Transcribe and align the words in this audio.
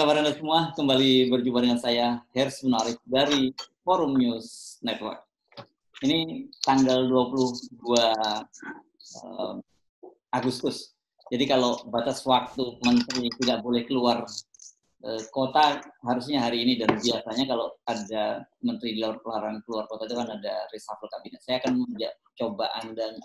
Kabar 0.00 0.16
Anda 0.16 0.32
semua? 0.32 0.72
Kembali 0.72 1.28
berjumpa 1.28 1.60
dengan 1.60 1.76
saya, 1.76 2.24
Hers 2.32 2.64
Menarik 2.64 2.96
dari 3.04 3.52
Forum 3.84 4.16
News 4.16 4.80
Network. 4.80 5.28
Ini 6.00 6.48
tanggal 6.64 7.04
22 7.04 7.84
uh, 7.84 9.60
Agustus. 10.32 10.96
Jadi 11.28 11.44
kalau 11.44 11.84
batas 11.92 12.24
waktu 12.24 12.80
menteri 12.80 13.28
tidak 13.44 13.60
boleh 13.60 13.84
keluar 13.84 14.24
uh, 15.04 15.22
kota, 15.36 15.84
harusnya 16.08 16.48
hari 16.48 16.64
ini 16.64 16.80
dan 16.80 16.96
biasanya 16.96 17.44
kalau 17.44 17.68
ada 17.84 18.48
menteri 18.64 18.96
dilarang 18.96 19.60
keluar 19.68 19.84
kota 19.84 20.08
itu 20.08 20.16
kan 20.16 20.32
ada 20.32 20.64
reshuffle 20.72 21.12
kabinet. 21.12 21.44
Saya 21.44 21.60
akan 21.60 21.76
coba 22.40 22.72
Anda 22.80 23.20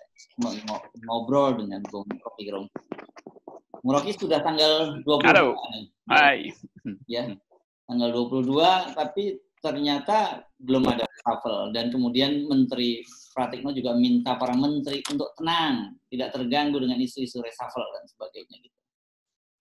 ngobrol 1.08 1.56
dengan 1.56 1.88
Bung 1.88 2.12
Rocky 2.20 2.52
Muroki 3.86 4.18
sudah 4.18 4.42
tanggal 4.42 4.98
22. 5.06 5.30
Halo. 5.30 5.54
Hai. 6.10 6.50
Ya. 7.06 7.38
Tanggal 7.86 8.10
22 8.18 8.98
tapi 8.98 9.38
ternyata 9.62 10.42
belum 10.58 10.90
ada 10.90 11.06
reshuffle 11.06 11.70
dan 11.70 11.94
kemudian 11.94 12.50
Menteri 12.50 13.06
Pratikno 13.30 13.70
juga 13.78 13.94
minta 13.94 14.42
para 14.42 14.58
menteri 14.58 15.06
untuk 15.14 15.38
tenang, 15.38 15.94
tidak 16.10 16.34
terganggu 16.34 16.82
dengan 16.82 16.98
isu-isu 16.98 17.46
reshuffle 17.46 17.86
dan 17.94 18.10
sebagainya 18.10 18.58
gitu. 18.58 18.78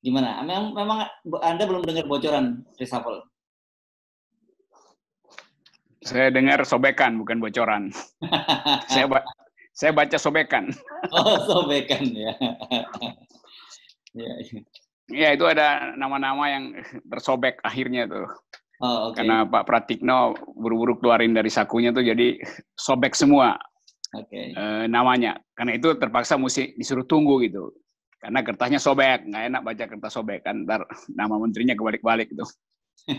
Gimana? 0.01 0.41
Memang, 0.41 0.73
memang 0.73 0.99
Anda 1.45 1.69
belum 1.69 1.85
dengar 1.85 2.09
bocoran 2.09 2.65
reshuffle? 2.81 3.29
Saya 6.01 6.33
dengar 6.33 6.65
sobekan 6.65 7.21
bukan 7.21 7.45
bocoran. 7.45 7.93
saya 8.93 9.05
ba 9.05 9.21
saya 9.77 9.93
baca 9.93 10.17
sobekan. 10.17 10.73
Oh, 11.13 11.37
sobekan 11.45 12.09
ya. 12.09 12.33
Ya, 14.15 14.33
ya 15.11 15.29
itu 15.35 15.45
ada 15.45 15.93
nama-nama 15.99 16.47
yang 16.49 16.65
tersobek 17.11 17.59
akhirnya 17.67 18.07
tuh. 18.07 18.31
Oh, 18.83 19.11
okay. 19.11 19.23
Karena 19.23 19.47
Pak 19.47 19.65
Pratikno 19.71 20.35
buru-buru 20.59 20.99
keluarin 20.99 21.31
dari 21.31 21.47
sakunya 21.51 21.95
tuh 21.95 22.03
jadi 22.03 22.35
sobek 22.75 23.15
semua 23.15 23.55
okay. 24.11 24.51
e, 24.51 24.65
namanya. 24.91 25.39
Karena 25.55 25.79
itu 25.79 25.95
terpaksa 25.95 26.35
mesti 26.35 26.75
disuruh 26.75 27.07
tunggu 27.07 27.39
gitu. 27.47 27.71
Karena 28.19 28.43
kertasnya 28.43 28.83
sobek, 28.83 29.31
nggak 29.31 29.45
enak 29.53 29.63
baca 29.63 29.85
kertas 29.85 30.13
sobek 30.17 30.43
kan, 30.43 30.65
ntar 30.65 30.83
nama 31.13 31.39
menterinya 31.39 31.77
kebalik-balik 31.77 32.33
gitu. 32.35 32.45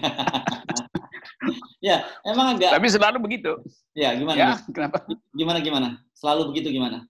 ya, 1.87 2.03
emang 2.25 2.57
agak. 2.57 2.73
Tapi 2.73 2.87
selalu 2.89 3.17
begitu. 3.21 3.53
Ya, 3.93 4.17
gimana? 4.17 4.35
Ya, 4.35 4.49
kenapa? 4.73 5.05
Gimana 5.31 5.59
gimana? 5.61 5.87
Selalu 6.17 6.51
begitu 6.51 6.73
gimana? 6.73 7.05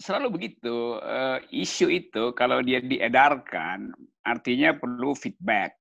Selalu 0.00 0.28
begitu. 0.40 1.00
Uh, 1.00 1.40
isu 1.52 1.88
itu 1.88 2.32
kalau 2.36 2.60
dia 2.60 2.80
diedarkan, 2.80 3.92
artinya 4.24 4.76
perlu 4.76 5.16
feedback. 5.16 5.76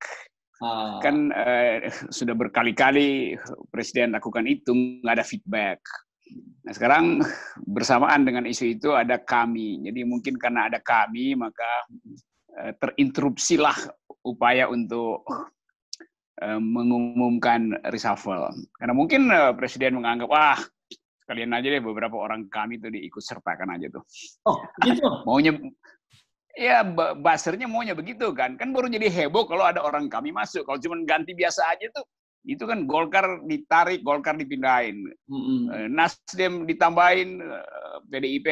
Ah. 0.64 1.00
Kan 1.04 1.36
uh, 1.36 1.84
sudah 2.18 2.36
berkali-kali 2.36 3.36
presiden 3.72 4.16
lakukan 4.16 4.48
itu, 4.48 4.72
nggak 5.04 5.16
ada 5.22 5.26
feedback. 5.26 5.80
Nah 6.66 6.74
sekarang 6.74 7.22
bersamaan 7.76 8.24
dengan 8.24 8.48
isu 8.48 8.80
itu 8.80 8.90
ada 8.96 9.20
kami. 9.20 9.84
Jadi 9.84 10.02
mungkin 10.08 10.40
karena 10.40 10.72
ada 10.72 10.80
kami, 10.80 11.36
maka 11.36 11.72
uh, 12.62 12.72
terinterupsilah 12.80 13.78
upaya 14.26 14.72
untuk 14.72 15.28
uh, 16.42 16.62
mengumumkan 16.62 17.76
reshuffle. 17.92 18.50
Karena 18.80 18.94
mungkin 18.96 19.28
uh, 19.30 19.52
presiden 19.54 20.00
menganggap, 20.00 20.32
wah 20.32 20.60
kalian 21.26 21.52
aja 21.58 21.68
deh 21.74 21.82
beberapa 21.82 22.16
orang 22.16 22.46
kami 22.48 22.78
tuh 22.78 22.94
diikut 22.94 23.22
sertakan 23.22 23.76
aja 23.76 23.90
tuh. 23.90 24.04
Oh, 24.46 24.62
gitu. 24.86 25.02
maunya 25.28 25.58
ya 26.56 26.86
basernya 27.20 27.66
maunya 27.66 27.98
begitu 27.98 28.32
kan. 28.32 28.56
Kan 28.56 28.72
baru 28.72 28.88
jadi 28.88 29.10
heboh 29.10 29.50
kalau 29.50 29.66
ada 29.66 29.82
orang 29.82 30.08
kami 30.08 30.30
masuk. 30.30 30.64
Kalau 30.64 30.78
cuma 30.78 31.02
ganti 31.04 31.34
biasa 31.34 31.66
aja 31.74 31.90
tuh 31.92 32.06
itu 32.46 32.62
kan 32.70 32.86
Golkar 32.86 33.42
ditarik, 33.50 34.06
Golkar 34.06 34.38
dipindahin. 34.38 35.02
Mm-hmm. 35.26 35.90
Nasdem 35.90 36.70
ditambahin, 36.70 37.42
eh, 37.42 37.98
PDIP 38.06 38.48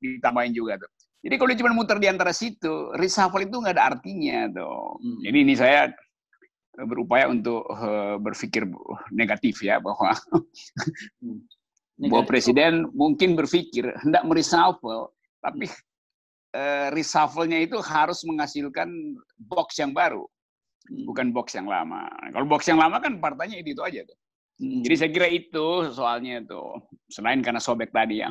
ditambahin 0.00 0.56
juga 0.56 0.80
tuh. 0.80 0.90
Jadi 1.18 1.34
kalau 1.36 1.52
cuma 1.52 1.76
muter 1.76 1.98
di 2.00 2.08
antara 2.08 2.32
situ, 2.32 2.94
reshuffle 2.96 3.44
itu 3.44 3.60
nggak 3.60 3.76
ada 3.76 3.84
artinya 3.92 4.48
tuh. 4.48 4.96
Mm. 5.02 5.20
Jadi 5.28 5.38
ini 5.44 5.54
saya 5.58 5.80
berupaya 6.78 7.26
untuk 7.26 7.66
berpikir 8.22 8.62
negatif 9.10 9.66
ya 9.66 9.82
bahwa 9.82 10.14
mm 11.98 12.10
bahwa 12.14 12.24
presiden 12.30 12.86
mungkin 12.94 13.34
berpikir 13.34 13.90
hendak 14.06 14.22
mereshuffle, 14.22 15.10
tapi 15.42 15.66
uh, 16.54 16.94
reshuffle-nya 16.94 17.66
itu 17.66 17.74
harus 17.82 18.22
menghasilkan 18.22 18.86
box 19.50 19.82
yang 19.82 19.90
baru, 19.90 20.22
hmm. 20.86 21.10
bukan 21.10 21.34
box 21.34 21.58
yang 21.58 21.66
lama. 21.66 22.06
Kalau 22.30 22.46
box 22.46 22.70
yang 22.70 22.78
lama 22.78 23.02
kan 23.02 23.18
partainya 23.18 23.58
itu, 23.58 23.74
itu 23.74 23.82
aja 23.82 24.06
tuh. 24.06 24.18
Hmm. 24.58 24.82
Jadi 24.82 24.94
saya 24.94 25.10
kira 25.10 25.28
itu 25.30 25.66
soalnya 25.94 26.42
itu 26.42 26.62
selain 27.10 27.42
karena 27.42 27.58
sobek 27.62 27.90
tadi 27.90 28.22
ya. 28.22 28.30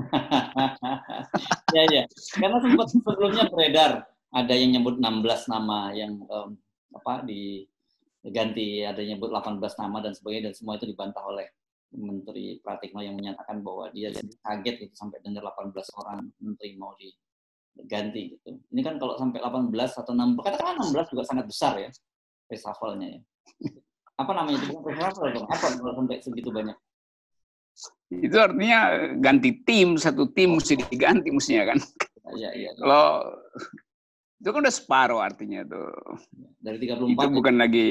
ya 1.76 1.84
ya, 1.88 2.02
karena 2.36 2.60
sempat 2.60 2.86
sebelumnya 2.92 3.44
beredar 3.48 4.04
ada 4.30 4.54
yang 4.54 4.78
nyebut 4.78 5.00
16 5.00 5.52
nama 5.52 5.90
yang 5.96 6.20
um, 6.28 6.54
apa 6.92 7.24
diganti 7.24 8.84
ada 8.84 9.00
yang 9.00 9.16
nyebut 9.16 9.32
18 9.32 9.58
nama 9.58 9.98
dan 10.04 10.12
sebagainya 10.12 10.52
dan 10.52 10.54
semua 10.54 10.76
itu 10.76 10.86
dibantah 10.92 11.24
oleh 11.24 11.48
Menteri 11.90 12.62
Pratikno 12.62 13.02
yang 13.02 13.18
menyatakan 13.18 13.66
bahwa 13.66 13.90
dia 13.90 14.14
jadi 14.14 14.30
kaget 14.46 14.76
itu 14.86 14.94
sampai 14.94 15.18
dengar 15.26 15.42
18 15.42 15.74
orang 15.98 16.30
menteri 16.38 16.78
mau 16.78 16.94
diganti 16.94 18.38
gitu. 18.38 18.62
Ini 18.70 18.80
kan 18.86 18.94
kalau 19.02 19.18
sampai 19.18 19.42
18 19.42 19.74
atau 19.74 20.12
16, 20.14 20.38
katakanlah 20.38 20.74
16 20.86 21.12
juga 21.12 21.22
sangat 21.26 21.46
besar 21.50 21.74
ya 21.82 21.90
reshuffle-nya 22.50 23.18
ya. 23.18 23.20
Apa 24.18 24.30
namanya 24.36 24.58
itu? 24.62 24.74
Reshuffle 24.86 25.34
dong. 25.34 25.46
Apa 25.50 25.66
kalau 25.78 25.94
sampai 25.98 26.22
segitu 26.22 26.50
banyak? 26.54 26.76
Itu 28.10 28.36
artinya 28.36 29.10
ganti 29.22 29.62
tim, 29.62 29.94
satu 29.94 30.28
tim 30.34 30.58
mesti 30.58 30.74
diganti 30.76 31.30
mestinya 31.30 31.74
kan. 31.74 31.78
Iya, 32.36 32.50
iya. 32.54 32.70
Kalau 32.78 33.06
itu 34.40 34.48
kan 34.50 34.60
udah 34.62 34.74
separuh 34.74 35.20
artinya 35.22 35.66
tuh. 35.66 35.90
Dari 36.60 36.78
34. 36.78 37.16
Itu 37.16 37.28
bukan 37.30 37.54
lagi 37.58 37.88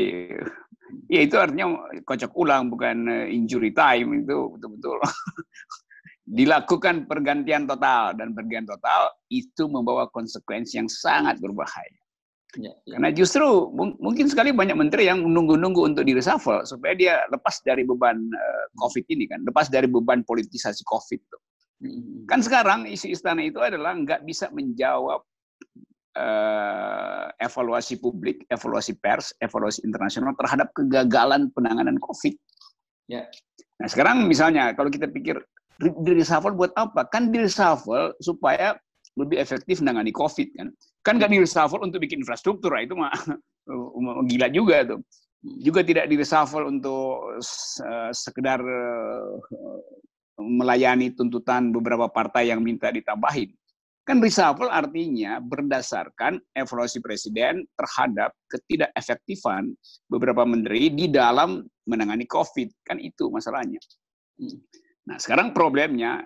Ya 1.09 1.21
itu 1.25 1.35
artinya 1.37 1.77
kocok 2.05 2.31
ulang 2.37 2.73
bukan 2.73 3.05
eh, 3.09 3.27
injury 3.33 3.73
time 3.73 4.25
itu 4.25 4.53
betul-betul 4.57 4.97
dilakukan 6.37 7.09
pergantian 7.09 7.65
total 7.65 8.13
dan 8.13 8.37
pergantian 8.37 8.69
total 8.69 9.09
itu 9.33 9.65
membawa 9.65 10.05
konsekuensi 10.13 10.77
yang 10.77 10.89
sangat 10.89 11.41
berbahaya. 11.41 11.97
Ya, 12.57 12.73
ya. 12.89 12.97
Karena 12.97 13.13
justru 13.13 13.45
mungkin 14.01 14.25
sekali 14.25 14.49
banyak 14.49 14.73
menteri 14.73 15.05
yang 15.05 15.21
menunggu-nunggu 15.21 15.93
untuk 15.93 16.01
di 16.01 16.17
reshuffle 16.17 16.65
supaya 16.65 16.97
dia 16.97 17.13
lepas 17.29 17.61
dari 17.61 17.85
beban 17.85 18.17
uh, 18.17 18.65
COVID 18.81 19.05
ini 19.13 19.29
kan, 19.29 19.45
lepas 19.45 19.69
dari 19.69 19.85
beban 19.85 20.25
politisasi 20.25 20.81
COVID. 20.89 21.21
Tuh. 21.29 21.41
Hmm. 21.85 22.25
Kan 22.25 22.41
sekarang 22.41 22.89
isi 22.89 23.13
istana 23.13 23.45
itu 23.45 23.61
adalah 23.61 23.93
nggak 23.93 24.25
bisa 24.25 24.49
menjawab 24.49 25.21
uh, 26.19 27.31
evaluasi 27.39 28.03
publik, 28.03 28.43
evaluasi 28.51 28.99
pers, 28.99 29.31
evaluasi 29.39 29.81
internasional 29.87 30.35
terhadap 30.35 30.69
kegagalan 30.75 31.47
penanganan 31.55 31.95
COVID. 32.03 32.35
Ya. 33.07 33.25
Nah 33.79 33.87
sekarang 33.87 34.27
misalnya 34.27 34.75
kalau 34.75 34.91
kita 34.91 35.07
pikir 35.07 35.39
di 35.79 36.11
reshuffle 36.11 36.53
buat 36.53 36.75
apa? 36.75 37.07
Kan 37.07 37.31
di 37.31 37.39
reshuffle 37.39 38.11
supaya 38.19 38.75
lebih 39.15 39.39
efektif 39.39 39.79
menangani 39.79 40.11
COVID 40.11 40.47
kan. 40.59 40.67
Kan 41.07 41.17
nggak 41.17 41.31
di 41.31 41.39
reshuffle 41.39 41.81
untuk 41.81 42.03
bikin 42.03 42.21
infrastruktur, 42.21 42.75
itu 42.77 42.93
mah 42.93 43.15
gila 44.29 44.47
juga 44.51 44.83
tuh. 44.83 44.99
Juga 45.63 45.87
tidak 45.87 46.11
di 46.11 46.19
reshuffle 46.19 46.67
untuk 46.67 47.39
uh, 47.39 48.11
sekedar 48.11 48.59
uh, 48.59 49.31
melayani 50.39 51.15
tuntutan 51.15 51.71
beberapa 51.71 52.11
partai 52.11 52.51
yang 52.51 52.59
minta 52.63 52.91
ditambahin. 52.91 53.51
Kan 54.09 54.25
reshuffle 54.25 54.73
artinya 54.73 55.37
berdasarkan 55.37 56.41
evaluasi 56.57 56.97
presiden 56.97 57.61
terhadap 57.77 58.33
ketidakefektifan 58.49 59.69
beberapa 60.09 60.49
menteri 60.49 60.89
di 60.89 61.05
dalam 61.13 61.61
menangani 61.85 62.25
COVID. 62.25 62.89
Kan 62.89 62.97
itu 62.97 63.29
masalahnya. 63.29 63.77
Hmm. 64.41 64.57
Nah 65.05 65.21
sekarang 65.21 65.53
problemnya, 65.53 66.25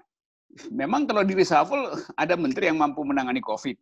memang 0.72 1.12
kalau 1.12 1.28
di 1.28 1.36
reshuffle 1.36 1.92
ada 2.16 2.40
menteri 2.40 2.72
yang 2.72 2.80
mampu 2.80 3.04
menangani 3.04 3.44
COVID. 3.44 3.76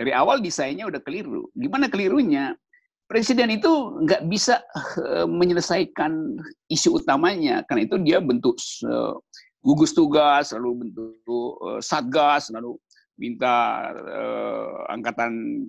Dari 0.00 0.16
awal 0.16 0.40
desainnya 0.40 0.88
udah 0.88 1.04
keliru. 1.04 1.52
Gimana 1.52 1.92
kelirunya? 1.92 2.56
Presiden 3.04 3.52
itu 3.52 3.68
nggak 4.08 4.32
bisa 4.32 4.64
eh, 4.96 5.28
menyelesaikan 5.28 6.40
isu 6.72 7.04
utamanya, 7.04 7.60
karena 7.68 7.84
itu 7.84 8.00
dia 8.00 8.16
bentuk 8.24 8.56
uh, 8.88 9.20
gugus 9.60 9.92
tugas, 9.92 10.56
lalu 10.56 10.88
bentuk 10.88 11.52
uh, 11.60 11.76
satgas, 11.84 12.48
lalu 12.48 12.80
minta 13.20 13.88
uh, 13.92 14.88
angkatan 14.92 15.64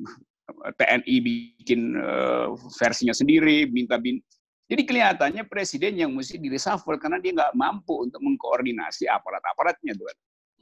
TNI 0.75 1.15
bikin 1.23 1.95
uh, 1.95 2.55
versinya 2.79 3.15
sendiri, 3.15 3.67
minta 3.71 3.95
bin. 3.99 4.19
Jadi 4.67 4.87
kelihatannya 4.87 5.43
presiden 5.47 5.99
yang 5.99 6.11
mesti 6.15 6.39
di 6.39 6.47
reshuffle 6.47 6.97
karena 6.97 7.19
dia 7.19 7.35
nggak 7.35 7.53
mampu 7.55 8.07
untuk 8.07 8.19
mengkoordinasi 8.23 9.07
aparat-aparatnya, 9.11 9.93
tuh. 9.95 10.07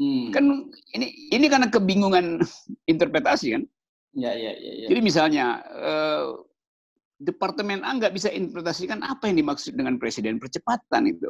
Hmm. 0.01 0.33
Kan 0.33 0.45
ini 0.98 1.30
ini 1.30 1.45
karena 1.45 1.69
kebingungan 1.69 2.42
interpretasi 2.92 3.54
kan. 3.54 3.63
Ya, 4.12 4.33
ya, 4.36 4.51
ya, 4.57 4.72
ya. 4.83 4.88
Jadi 4.92 5.01
misalnya 5.01 5.63
uh, 5.72 6.42
Departemen 7.22 7.86
A 7.86 7.94
nggak 7.94 8.18
bisa 8.18 8.33
interpretasikan 8.33 9.06
apa 9.06 9.30
yang 9.30 9.45
dimaksud 9.45 9.78
dengan 9.78 10.01
presiden 10.01 10.42
percepatan 10.42 11.06
itu. 11.06 11.30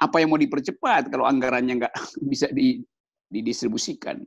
Apa 0.00 0.24
yang 0.24 0.32
mau 0.32 0.40
dipercepat 0.40 1.12
kalau 1.12 1.28
anggarannya 1.28 1.84
nggak 1.84 1.94
bisa 2.32 2.48
di, 2.48 2.80
didistribusikan? 3.28 4.24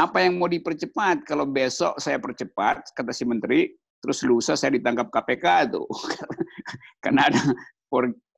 Apa 0.00 0.24
yang 0.24 0.40
mau 0.40 0.48
dipercepat 0.48 1.28
kalau 1.28 1.44
besok 1.44 2.00
saya 2.00 2.16
percepat, 2.16 2.88
kata 2.96 3.12
si 3.12 3.28
menteri, 3.28 3.68
terus 4.00 4.24
lusa 4.24 4.56
saya 4.56 4.72
ditangkap 4.80 5.12
KPK 5.12 5.76
tuh 5.76 5.84
karena 7.04 7.28
ada 7.28 7.40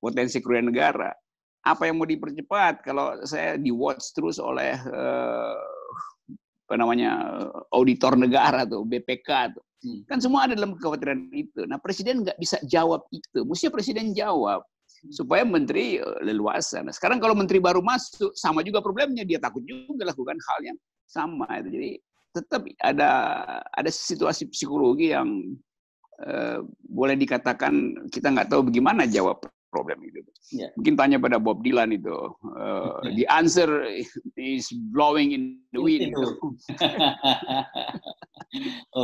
potensi 0.03 0.43
kerugian 0.43 0.75
negara. 0.75 1.15
Apa 1.63 1.87
yang 1.87 2.03
mau 2.03 2.09
dipercepat 2.11 2.83
kalau 2.83 3.15
saya 3.23 3.55
di 3.55 3.71
watch 3.71 4.11
terus 4.11 4.43
oleh 4.43 4.75
uh, 4.75 5.63
apa 6.67 6.75
namanya 6.75 7.11
auditor 7.71 8.19
negara 8.19 8.67
tuh 8.67 8.83
BPK 8.83 9.55
tuh 9.55 9.63
hmm. 9.87 10.09
kan 10.11 10.19
semua 10.19 10.51
ada 10.51 10.59
dalam 10.59 10.75
kekhawatiran 10.75 11.31
itu. 11.31 11.63
Nah 11.71 11.79
presiden 11.79 12.27
nggak 12.27 12.39
bisa 12.43 12.59
jawab 12.67 13.07
itu, 13.15 13.47
mestinya 13.47 13.79
presiden 13.79 14.11
jawab 14.11 14.67
hmm. 14.67 15.15
supaya 15.15 15.47
menteri 15.47 16.03
eh, 16.03 16.19
leluasa. 16.27 16.83
Nah 16.83 16.91
sekarang 16.91 17.23
kalau 17.23 17.39
menteri 17.39 17.63
baru 17.63 17.79
masuk 17.79 18.35
sama 18.35 18.67
juga 18.67 18.83
problemnya 18.83 19.23
dia 19.23 19.39
takut 19.39 19.63
juga 19.63 20.11
lakukan 20.11 20.35
hal 20.35 20.75
yang 20.75 20.79
sama 21.13 21.45
itu. 21.61 21.69
Jadi 21.77 21.91
tetap 22.33 22.65
ada 22.81 23.11
ada 23.77 23.91
situasi 23.93 24.49
psikologi 24.49 25.13
yang 25.13 25.53
uh, 26.25 26.65
boleh 26.89 27.21
dikatakan 27.21 28.09
kita 28.09 28.33
nggak 28.33 28.49
tahu 28.49 28.73
bagaimana 28.73 29.05
jawab 29.05 29.45
problem 29.73 30.05
itu. 30.05 30.21
Yeah. 30.53 30.69
Mungkin 30.77 31.01
tanya 31.01 31.17
pada 31.17 31.41
Bob 31.41 31.65
Dylan 31.65 31.97
itu, 31.97 32.13
uh, 32.61 33.01
the 33.17 33.25
answer 33.33 33.81
is 34.37 34.69
blowing 34.93 35.33
in 35.33 35.65
the 35.73 35.81
wind. 35.81 36.13
Itu. 36.13 36.37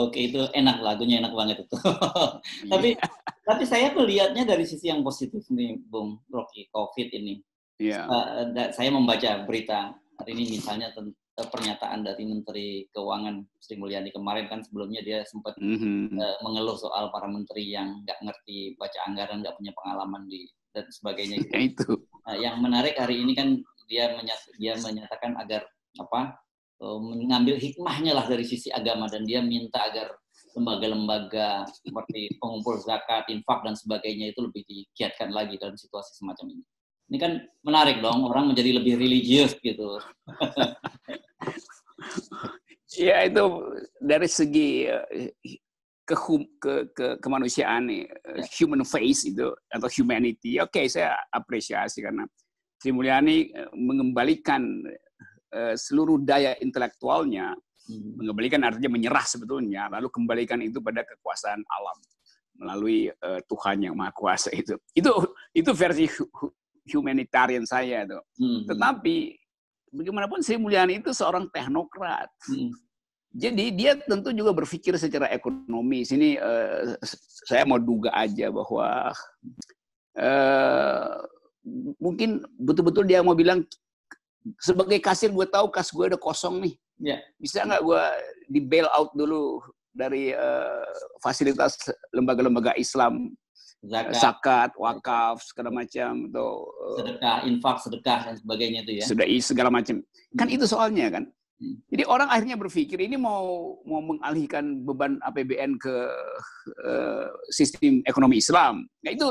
Oke 0.05 0.29
itu 0.29 0.45
enak 0.53 0.85
lagunya 0.85 1.25
enak 1.25 1.33
banget 1.33 1.65
itu. 1.65 1.77
tapi 2.69 3.01
tapi 3.49 3.65
saya 3.65 3.97
melihatnya 3.97 4.45
dari 4.45 4.69
sisi 4.69 4.93
yang 4.93 5.01
positif 5.01 5.41
nih, 5.49 5.81
Bung 5.89 6.21
Rocky, 6.29 6.69
COVID 6.69 7.09
ini. 7.17 7.41
Yeah. 7.81 8.05
Uh, 8.05 8.69
saya 8.77 8.93
membaca 8.93 9.49
berita 9.49 9.97
hari 10.21 10.37
ini 10.37 10.61
misalnya 10.61 10.93
tentang 10.93 11.17
Eh, 11.17 11.28
pernyataan 11.47 12.03
dari 12.03 12.27
Menteri 12.27 12.67
Keuangan 12.91 13.47
Sri 13.63 13.79
Mulyani 13.79 14.11
kemarin 14.11 14.51
kan 14.51 14.61
sebelumnya 14.67 14.99
dia 15.07 15.23
sempat 15.23 15.55
mm-hmm. 15.63 16.19
uh, 16.19 16.37
mengeluh 16.43 16.75
soal 16.75 17.15
para 17.15 17.31
menteri 17.31 17.71
yang 17.71 18.03
nggak 18.03 18.19
ngerti 18.27 18.75
baca 18.75 18.99
anggaran, 19.07 19.47
nggak 19.47 19.55
punya 19.55 19.73
pengalaman 19.79 20.27
di 20.27 20.51
dan 20.75 20.85
sebagainya 20.91 21.37
gitu. 21.47 21.55
itu. 21.71 21.91
Uh, 22.27 22.37
yang 22.43 22.59
menarik 22.59 22.99
hari 22.99 23.23
ini 23.23 23.39
kan 23.39 23.55
dia 23.87 24.19
menyat, 24.19 24.41
dia 24.59 24.75
menyatakan 24.83 25.39
agar 25.39 25.63
apa 26.03 26.37
uh, 26.83 26.99
mengambil 26.99 27.55
hikmahnya 27.57 28.19
lah 28.19 28.27
dari 28.27 28.43
sisi 28.43 28.69
agama 28.75 29.07
dan 29.07 29.23
dia 29.23 29.39
minta 29.39 29.79
agar 29.87 30.19
lembaga-lembaga 30.59 31.67
seperti 31.71 32.35
pengumpul 32.43 32.83
zakat, 32.83 33.31
infak 33.31 33.63
dan 33.63 33.79
sebagainya 33.79 34.35
itu 34.35 34.43
lebih 34.43 34.67
digiatkan 34.67 35.31
lagi 35.31 35.55
dalam 35.55 35.79
situasi 35.79 36.19
semacam 36.19 36.59
ini. 36.59 36.65
Ini 37.09 37.19
kan 37.21 37.33
menarik 37.65 38.05
dong, 38.05 38.27
orang 38.29 38.53
menjadi 38.53 38.77
lebih 38.77 39.01
religius 39.01 39.57
gitu. 39.63 39.97
ya 42.95 43.27
itu 43.27 43.45
dari 43.99 44.29
segi 44.29 44.87
eh, 44.89 45.33
ke, 46.09 46.17
ke, 46.59 46.73
ke 46.97 47.07
kemanusiaan 47.21 47.91
nih, 47.91 48.09
eh, 48.09 48.45
human 48.59 48.83
face 48.83 49.29
itu 49.29 49.53
atau 49.69 49.89
humanity. 49.93 50.57
Oke, 50.63 50.85
okay, 50.85 50.87
saya 50.89 51.19
apresiasi 51.29 52.01
karena 52.01 52.25
Sri 52.79 52.91
Mulyani 52.95 53.53
eh, 53.53 53.71
mengembalikan 53.75 54.85
seluruh 55.81 56.21
daya 56.29 56.61
intelektualnya, 56.61 57.57
hmm. 57.89 58.21
mengembalikan 58.21 58.61
artinya 58.69 58.93
menyerah 58.93 59.25
sebetulnya, 59.25 59.89
lalu 59.89 60.13
kembalikan 60.13 60.61
itu 60.61 60.77
pada 60.77 61.01
kekuasaan 61.09 61.65
alam 61.65 61.99
melalui 62.59 63.09
uh, 63.09 63.41
Tuhan 63.49 63.89
yang 63.89 63.95
Maha 63.97 64.13
Kuasa 64.13 64.51
itu. 64.53 64.77
Itu 64.93 65.15
itu 65.55 65.71
versi 65.73 66.05
humanitarian 66.91 67.65
saya 67.65 68.05
itu. 68.05 68.19
Hmm. 68.43 68.61
Tetapi 68.69 69.17
bagaimanapun 69.93 70.41
Sri 70.45 70.61
Mulyani 70.61 71.01
itu 71.01 71.11
seorang 71.13 71.49
teknokrat. 71.53 72.29
Hmm. 72.49 72.73
Jadi 73.37 73.65
dia 73.77 73.93
tentu 73.95 74.33
juga 74.33 74.57
berpikir 74.57 74.97
secara 74.97 75.29
ekonomi. 75.29 76.03
Sini 76.03 76.41
uh, 76.41 76.97
saya 77.45 77.69
mau 77.69 77.77
duga 77.77 78.09
aja 78.17 78.49
bahwa 78.49 79.13
uh, 80.17 81.13
mungkin 82.01 82.41
betul-betul 82.57 83.05
dia 83.05 83.21
mau 83.21 83.37
bilang 83.37 83.63
sebagai 84.65 84.97
kasir 85.05 85.29
gue 85.29 85.45
tahu 85.45 85.69
kas 85.69 85.93
gue 85.93 86.09
udah 86.09 86.21
kosong 86.21 86.65
nih. 86.65 86.75
Yeah. 86.99 87.21
Bisa 87.37 87.69
nggak 87.69 87.85
gue 87.85 88.03
di 88.49 88.61
bail 88.65 88.89
out 88.97 89.13
dulu 89.13 89.61
dari 89.93 90.33
uh, 90.33 90.89
fasilitas 91.21 91.77
lembaga-lembaga 92.17 92.75
Islam 92.81 93.35
zakat, 93.85 94.15
zakat 94.19 94.71
wakaf 94.75 95.39
segala 95.47 95.71
macam 95.71 96.27
atau 96.31 96.51
eh, 96.67 96.97
sedekah, 97.03 97.37
infak, 97.47 97.77
sedekah 97.83 98.21
dan 98.27 98.35
sebagainya 98.39 98.81
itu 98.87 98.93
ya. 98.99 99.05
Sudah 99.07 99.27
segala 99.39 99.69
macam. 99.71 100.03
Kan 100.35 100.47
hmm. 100.51 100.57
itu 100.59 100.65
soalnya 100.67 101.07
kan. 101.13 101.25
Hmm. 101.59 101.77
Jadi 101.91 102.03
orang 102.07 102.29
akhirnya 102.31 102.57
berpikir 102.59 102.99
ini 103.03 103.19
mau 103.19 103.79
mau 103.83 104.03
mengalihkan 104.03 104.87
beban 104.87 105.19
APBN 105.27 105.75
ke 105.79 105.95
uh, 106.87 107.27
sistem 107.51 108.03
ekonomi 108.07 108.39
Islam. 108.39 108.87
Nah 109.03 109.11
itu 109.11 109.27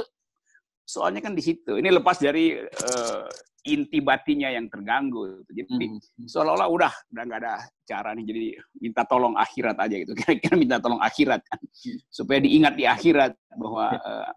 soalnya 0.88 1.20
kan 1.20 1.36
di 1.36 1.44
situ. 1.44 1.76
Ini 1.76 1.92
lepas 2.00 2.24
dari 2.24 2.56
uh, 2.56 3.28
inti 3.68 4.00
batinya 4.00 4.48
yang 4.48 4.72
terganggu. 4.72 5.44
Jadi 5.52 5.68
hmm, 5.68 6.00
hmm. 6.00 6.28
seolah-olah 6.32 6.68
udah 6.72 6.94
udah 7.12 7.24
nggak 7.28 7.40
ada 7.44 7.54
cara 7.84 8.16
nih. 8.16 8.26
Jadi 8.26 8.44
minta 8.80 9.04
tolong 9.04 9.36
akhirat 9.36 9.76
aja 9.76 9.96
gitu. 10.00 10.16
Kira-kira 10.24 10.56
minta 10.56 10.80
tolong 10.80 11.04
akhirat 11.04 11.44
kan. 11.44 11.60
Supaya 12.08 12.40
diingat 12.40 12.80
di 12.80 12.88
akhirat 12.88 13.36
bahwa 13.60 13.86
uh, 14.00 14.32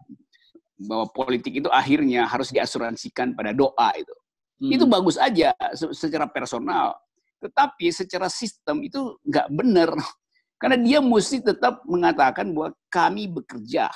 bahwa 0.83 1.05
politik 1.15 1.63
itu 1.63 1.69
akhirnya 1.71 2.27
harus 2.27 2.51
diasuransikan 2.51 3.31
pada 3.31 3.55
doa 3.55 3.89
itu. 3.95 4.15
Hmm. 4.61 4.71
Itu 4.75 4.85
bagus 4.85 5.15
aja 5.15 5.55
secara 5.95 6.27
personal. 6.27 6.99
Tetapi 7.41 7.89
secara 7.89 8.27
sistem 8.27 8.83
itu 8.83 9.17
nggak 9.23 9.47
benar. 9.55 9.89
Karena 10.61 10.77
dia 10.77 10.99
mesti 11.01 11.41
tetap 11.41 11.81
mengatakan 11.89 12.53
bahwa 12.53 12.69
kami 12.93 13.25
bekerja 13.25 13.89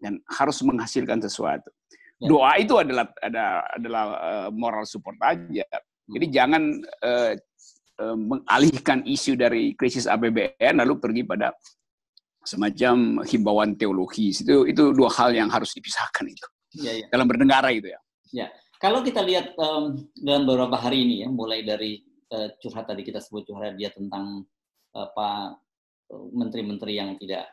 dan 0.00 0.20
harus 0.28 0.60
menghasilkan 0.60 1.16
sesuatu. 1.16 1.72
Ya. 2.20 2.28
Doa 2.28 2.52
itu 2.60 2.76
adalah 2.76 3.08
ada 3.24 3.64
adalah 3.72 4.04
uh, 4.20 4.48
moral 4.52 4.84
support 4.84 5.16
aja. 5.24 5.64
Jadi 6.04 6.26
hmm. 6.28 6.34
jangan 6.36 6.62
uh, 7.00 7.32
uh, 7.96 8.16
mengalihkan 8.16 9.00
isu 9.08 9.40
dari 9.40 9.72
krisis 9.72 10.04
APBN 10.04 10.84
lalu 10.84 11.00
pergi 11.00 11.24
pada 11.24 11.48
semacam 12.44 13.24
himbauan 13.24 13.72
teologis. 13.80 14.44
Itu 14.44 14.68
itu 14.68 14.92
dua 14.92 15.08
hal 15.16 15.32
yang 15.32 15.48
harus 15.48 15.72
dipisahkan 15.72 16.28
itu. 16.28 16.46
Ya, 16.76 16.92
ya. 16.92 17.06
Dalam 17.08 17.24
bernegara 17.24 17.72
itu 17.72 17.88
ya. 17.88 18.00
Ya. 18.36 18.46
Kalau 18.80 19.04
kita 19.04 19.20
lihat 19.20 19.56
um, 19.60 20.08
dalam 20.16 20.48
beberapa 20.48 20.76
hari 20.76 21.04
ini 21.04 21.14
ya, 21.24 21.28
mulai 21.28 21.60
dari 21.64 22.00
uh, 22.32 22.48
curhat 22.60 22.88
tadi 22.88 23.04
kita 23.04 23.20
sebut 23.20 23.44
curhat 23.48 23.76
dia 23.76 23.92
tentang 23.92 24.44
apa 24.96 25.56
uh, 26.12 26.26
menteri-menteri 26.32 26.96
yang 26.96 27.16
tidak 27.20 27.48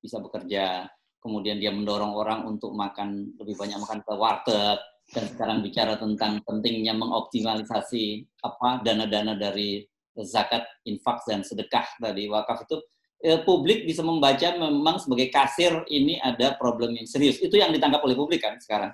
bisa 0.00 0.20
bekerja, 0.20 0.88
kemudian 1.22 1.62
dia 1.62 1.70
mendorong 1.70 2.12
orang 2.18 2.44
untuk 2.44 2.74
makan 2.74 3.38
lebih 3.38 3.54
banyak 3.54 3.78
makan 3.78 4.02
ke 4.02 4.12
warteg 4.12 4.78
dan 5.14 5.24
sekarang 5.30 5.58
bicara 5.62 5.94
tentang 5.96 6.42
pentingnya 6.42 6.92
mengoptimalisasi 6.98 8.26
apa 8.42 8.82
dana-dana 8.82 9.38
dari 9.38 9.86
zakat, 10.20 10.66
infak 10.84 11.24
dan 11.24 11.40
sedekah 11.40 11.86
tadi 11.96 12.28
wakaf 12.28 12.66
itu 12.68 12.76
eh, 13.22 13.40
publik 13.46 13.86
bisa 13.86 14.02
membaca 14.02 14.52
memang 14.58 14.98
sebagai 14.98 15.30
kasir 15.30 15.86
ini 15.88 16.18
ada 16.18 16.58
problem 16.58 16.92
yang 16.98 17.06
serius. 17.08 17.38
Itu 17.38 17.56
yang 17.56 17.70
ditangkap 17.70 18.02
oleh 18.02 18.18
publik 18.18 18.42
kan 18.42 18.58
sekarang. 18.58 18.92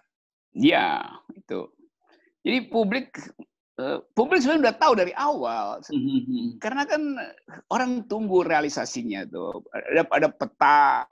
Ya, 0.53 1.03
itu. 1.33 1.67
Jadi 2.45 2.59
publik 2.69 3.17
eh, 3.81 3.99
publik 4.13 4.45
sebenarnya 4.45 4.71
udah 4.71 4.77
tahu 4.79 4.93
dari 4.95 5.13
awal. 5.17 5.67
Mm-hmm. 5.89 6.61
Karena 6.61 6.83
kan 6.87 7.03
orang 7.73 8.05
tunggu 8.07 8.45
realisasinya 8.45 9.27
tuh. 9.27 9.65
Ada 9.73 10.03
ada 10.07 10.29
peta 10.31 11.09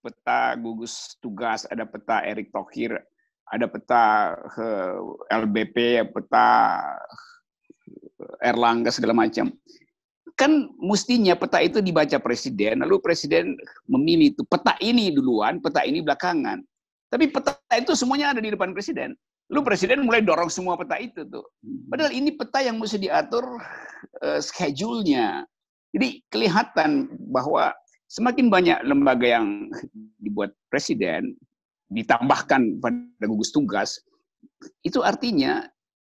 peta 0.00 0.56
gugus 0.58 1.16
tugas, 1.20 1.68
ada 1.68 1.84
peta 1.84 2.24
Erick 2.24 2.50
Thohir, 2.52 2.96
ada 3.48 3.66
peta 3.68 4.34
LBP, 5.32 6.08
peta 6.12 6.48
Erlangga 8.42 8.92
segala 8.92 9.16
macam. 9.16 9.52
Kan 10.38 10.70
mestinya 10.78 11.34
peta 11.34 11.58
itu 11.58 11.82
dibaca 11.82 12.16
presiden, 12.22 12.84
lalu 12.84 13.02
presiden 13.02 13.58
memilih 13.90 14.36
itu 14.36 14.42
peta 14.46 14.78
ini 14.78 15.10
duluan, 15.10 15.58
peta 15.58 15.82
ini 15.82 15.98
belakangan. 15.98 16.62
Tapi 17.08 17.32
peta 17.32 17.56
itu 17.74 17.96
semuanya 17.96 18.36
ada 18.36 18.40
di 18.44 18.52
depan 18.52 18.70
presiden. 18.76 19.16
Lalu 19.48 19.64
presiden 19.64 20.04
mulai 20.04 20.20
dorong 20.20 20.52
semua 20.52 20.76
peta 20.76 21.00
itu 21.00 21.24
tuh. 21.24 21.42
Padahal 21.88 22.12
ini 22.12 22.36
peta 22.36 22.60
yang 22.60 22.76
mesti 22.76 23.00
diatur 23.00 23.48
uh, 24.20 24.40
schedule-nya. 24.44 25.48
Jadi 25.96 26.20
kelihatan 26.28 27.08
bahwa 27.32 27.72
semakin 28.08 28.48
banyak 28.48 28.78
lembaga 28.88 29.38
yang 29.38 29.68
dibuat 30.18 30.56
presiden 30.72 31.36
ditambahkan 31.92 32.80
pada 32.80 33.24
gugus 33.24 33.52
tugas 33.52 34.00
itu 34.84 35.00
artinya 35.04 35.64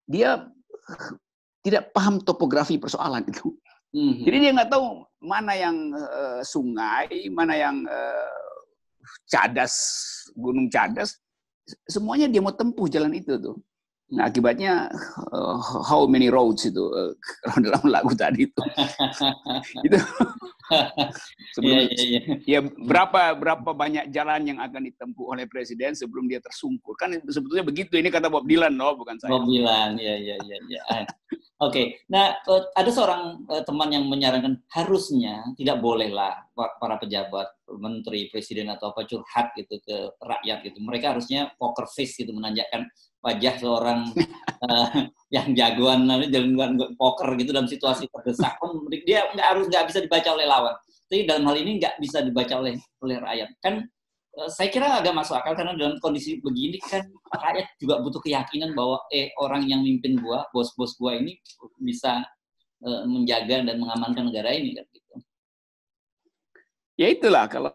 dia 0.04 0.46
tidak 1.64 1.94
paham 1.96 2.20
topografi 2.20 2.76
persoalan 2.76 3.24
itu 3.24 3.56
Hmm. 3.94 4.26
Jadi 4.26 4.36
dia 4.42 4.50
nggak 4.50 4.74
tahu 4.74 5.06
mana 5.22 5.54
yang 5.54 5.94
uh, 5.94 6.42
sungai, 6.42 7.30
mana 7.30 7.54
yang 7.54 7.86
uh, 7.86 8.34
cadas, 9.30 9.74
gunung 10.34 10.66
cadas. 10.66 11.22
Semuanya 11.86 12.26
dia 12.26 12.42
mau 12.42 12.50
tempuh 12.50 12.90
jalan 12.90 13.14
itu 13.14 13.38
tuh. 13.38 13.54
Nah 14.10 14.26
akibatnya 14.26 14.90
uh, 15.30 15.56
how 15.86 16.10
many 16.10 16.26
roads 16.26 16.66
itu 16.66 16.82
uh, 16.90 17.14
dalam 17.64 17.86
lagu 17.86 18.10
tadi 18.18 18.50
itu. 18.50 18.62
itu 19.86 19.98
sebelum 21.54 21.76
yeah, 21.76 21.84
yeah, 21.92 22.22
yeah. 22.24 22.38
ya 22.48 22.58
berapa 22.64 23.36
berapa 23.36 23.70
banyak 23.76 24.08
jalan 24.08 24.48
yang 24.48 24.58
akan 24.64 24.88
ditempuh 24.88 25.36
oleh 25.36 25.44
presiden 25.44 25.92
sebelum 25.92 26.24
dia 26.24 26.40
tersungkur 26.40 26.96
kan 26.96 27.12
sebetulnya 27.28 27.64
begitu 27.64 28.00
ini 28.00 28.08
kata 28.08 28.32
Bob 28.32 28.48
Dylan 28.48 28.72
loh 28.76 28.96
bukan 28.96 29.20
saya. 29.20 29.36
Bob 29.36 29.44
Dylan 29.44 30.00
ya 30.00 30.16
ya 30.16 30.36
ya 30.40 30.56
ya. 30.68 30.82
Oke, 31.62 31.70
okay. 31.70 31.86
nah 32.10 32.34
ada 32.74 32.90
seorang 32.90 33.46
teman 33.62 33.88
yang 33.94 34.04
menyarankan 34.10 34.58
harusnya 34.74 35.46
tidak 35.54 35.78
bolehlah 35.78 36.44
para 36.52 36.98
pejabat, 36.98 37.46
menteri, 37.78 38.26
presiden 38.26 38.68
atau 38.74 38.90
apa 38.90 39.06
curhat 39.06 39.54
gitu 39.54 39.78
ke 39.86 39.96
rakyat 40.18 40.66
gitu. 40.66 40.82
Mereka 40.82 41.14
harusnya 41.14 41.54
poker 41.54 41.86
face 41.86 42.18
gitu 42.18 42.34
menanyakan 42.34 42.90
wajah 43.24 43.54
seorang 43.56 44.00
uh, 44.66 45.08
yang 45.34 45.50
jagoan 45.58 46.06
jagoan 46.30 46.78
poker 46.94 47.34
gitu 47.34 47.50
dalam 47.50 47.66
situasi 47.66 48.06
terdesak 48.06 48.54
pun 48.62 48.86
dia 49.02 49.26
nggak 49.34 49.46
harus 49.50 49.66
nggak 49.66 49.84
bisa 49.90 49.98
dibaca 50.06 50.30
oleh 50.30 50.46
lawan. 50.46 50.74
Tapi 51.10 51.26
dalam 51.26 51.42
hal 51.50 51.56
ini 51.58 51.82
nggak 51.82 51.98
bisa 51.98 52.22
dibaca 52.22 52.54
oleh 52.62 52.78
oleh 53.02 53.16
rakyat. 53.18 53.50
Kan 53.58 53.82
uh, 54.38 54.46
saya 54.46 54.70
kira 54.70 55.02
agak 55.02 55.10
masuk 55.10 55.34
akal 55.34 55.58
karena 55.58 55.74
dalam 55.74 55.98
kondisi 55.98 56.38
begini 56.38 56.78
kan 56.78 57.02
rakyat 57.34 57.66
juga 57.82 57.98
butuh 57.98 58.22
keyakinan 58.22 58.78
bahwa 58.78 59.02
eh 59.10 59.34
orang 59.42 59.66
yang 59.66 59.82
mimpin 59.82 60.22
gua, 60.22 60.46
bos-bos 60.54 60.94
gua 61.02 61.18
ini 61.18 61.34
bisa 61.82 62.22
uh, 62.86 63.02
menjaga 63.10 63.66
dan 63.66 63.76
mengamankan 63.82 64.30
negara 64.30 64.54
ini 64.54 64.78
kan. 64.78 64.86
Ya 66.94 67.10
itulah 67.10 67.50
kalau 67.50 67.74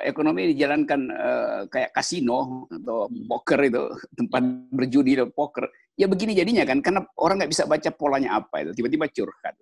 ekonomi 0.00 0.56
dijalankan 0.56 1.00
uh, 1.12 1.60
kayak 1.68 1.92
kasino 1.92 2.64
atau 2.72 3.04
poker 3.28 3.60
itu 3.68 3.84
tempat 4.16 4.42
berjudi 4.72 5.12
atau 5.20 5.28
poker, 5.28 5.68
ya 5.92 6.08
begini 6.08 6.32
jadinya 6.32 6.64
kan 6.64 6.80
karena 6.80 7.04
orang 7.20 7.44
nggak 7.44 7.52
bisa 7.52 7.68
baca 7.68 7.90
polanya 7.92 8.40
apa 8.40 8.64
itu 8.64 8.80
tiba-tiba 8.80 9.12
curhat. 9.12 9.60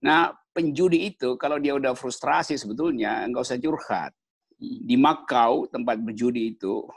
Nah 0.00 0.32
penjudi 0.56 1.12
itu 1.12 1.36
kalau 1.36 1.60
dia 1.60 1.76
udah 1.76 1.92
frustrasi 1.92 2.56
sebetulnya 2.56 3.20
nggak 3.28 3.44
usah 3.44 3.60
curhat 3.60 4.16
di 4.64 4.96
Makau 4.96 5.68
tempat 5.68 6.00
berjudi 6.00 6.56
itu 6.56 6.88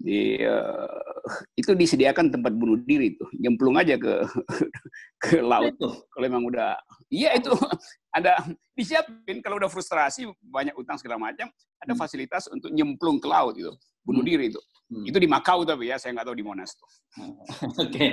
di 0.00 0.40
uh, 0.40 1.09
itu 1.54 1.72
disediakan 1.74 2.32
tempat 2.32 2.52
bunuh 2.54 2.78
diri 2.82 3.14
itu 3.14 3.24
nyemplung 3.38 3.76
aja 3.76 3.96
ke 3.96 4.24
ke 5.22 5.38
laut. 5.40 5.74
Tuh 5.76 5.94
kalau 6.10 6.26
memang 6.26 6.44
udah 6.48 6.76
iya 7.12 7.36
itu. 7.36 7.52
Ada 8.16 8.42
disiapin. 8.74 9.38
Kalau 9.38 9.62
udah 9.62 9.70
frustrasi 9.70 10.26
banyak 10.42 10.74
utang 10.74 10.98
segala 10.98 11.30
macam 11.30 11.46
ada 11.78 11.94
hmm. 11.94 12.00
fasilitas 12.02 12.50
untuk 12.50 12.74
nyemplung 12.74 13.22
ke 13.22 13.28
laut 13.30 13.54
itu. 13.54 13.70
Bunuh 14.02 14.26
hmm. 14.26 14.30
diri 14.34 14.44
itu. 14.50 14.60
Hmm. 14.90 15.06
itu 15.06 15.22
di 15.22 15.30
Makau 15.30 15.62
tapi 15.62 15.86
ya 15.86 16.02
saya 16.02 16.18
nggak 16.18 16.26
tahu 16.26 16.34
di 16.34 16.42
Monas 16.42 16.74
tuh. 16.74 16.90
Oke. 17.86 17.86
Okay. 17.86 18.10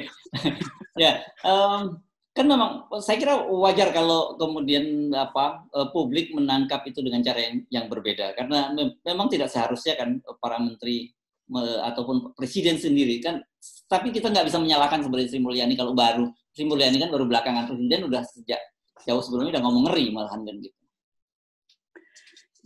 ya 0.94 1.26
um, 1.42 1.98
kan 2.38 2.46
memang 2.46 2.86
saya 3.02 3.18
kira 3.18 3.34
wajar 3.50 3.90
kalau 3.90 4.38
kemudian 4.38 5.10
apa 5.18 5.66
eh, 5.74 5.90
publik 5.90 6.30
menangkap 6.38 6.86
itu 6.86 7.02
dengan 7.02 7.26
cara 7.26 7.42
yang, 7.42 7.66
yang 7.74 7.86
berbeda. 7.90 8.38
Karena 8.38 8.70
memang 9.02 9.26
tidak 9.26 9.50
seharusnya 9.50 9.98
kan 9.98 10.22
para 10.38 10.62
menteri 10.62 11.17
ataupun 11.56 12.36
presiden 12.36 12.76
sendiri 12.76 13.24
kan 13.24 13.40
tapi 13.88 14.12
kita 14.12 14.28
nggak 14.28 14.52
bisa 14.52 14.60
menyalahkan 14.60 15.00
sebenarnya 15.00 15.32
Sri 15.32 15.40
Mulyani 15.40 15.74
kalau 15.80 15.96
baru 15.96 16.28
Sri 16.52 16.68
Mulyani 16.68 17.00
kan 17.00 17.08
baru 17.08 17.24
belakangan 17.24 17.72
presiden 17.72 18.04
udah 18.08 18.22
sejak 18.28 18.60
jauh 19.08 19.24
sebelumnya 19.24 19.58
udah 19.60 19.64
ngomong 19.64 19.84
ngeri 19.88 20.12
malahan 20.12 20.44
kan 20.44 20.56
gitu. 20.60 20.76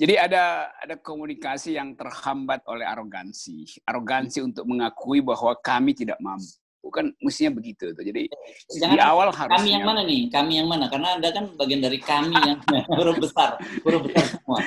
Jadi 0.01 0.17
ada 0.17 0.73
ada 0.81 0.97
komunikasi 0.97 1.77
yang 1.77 1.93
terhambat 1.93 2.65
oleh 2.65 2.89
arogansi, 2.89 3.69
arogansi 3.85 4.41
untuk 4.41 4.65
mengakui 4.65 5.21
bahwa 5.21 5.53
kami 5.61 5.93
tidak 5.93 6.17
mampu 6.17 6.57
bukan 6.81 7.13
mestinya 7.21 7.61
begitu 7.61 7.93
tuh. 7.93 8.01
Jadi 8.01 8.25
Jangan 8.81 8.97
di 8.97 9.01
awal 9.01 9.29
harus 9.29 9.53
kami 9.61 9.69
yang 9.77 9.85
mana 9.85 10.01
nih? 10.01 10.27
Kami 10.33 10.53
yang 10.57 10.67
mana? 10.67 10.89
Karena 10.89 11.15
Anda 11.15 11.29
kan 11.29 11.53
bagian 11.53 11.81
dari 11.85 12.01
kami 12.01 12.33
yang 12.33 12.57
huruf 12.97 13.21
besar, 13.21 13.61
huruf 13.85 14.09
besar 14.09 14.25
semua. 14.25 14.59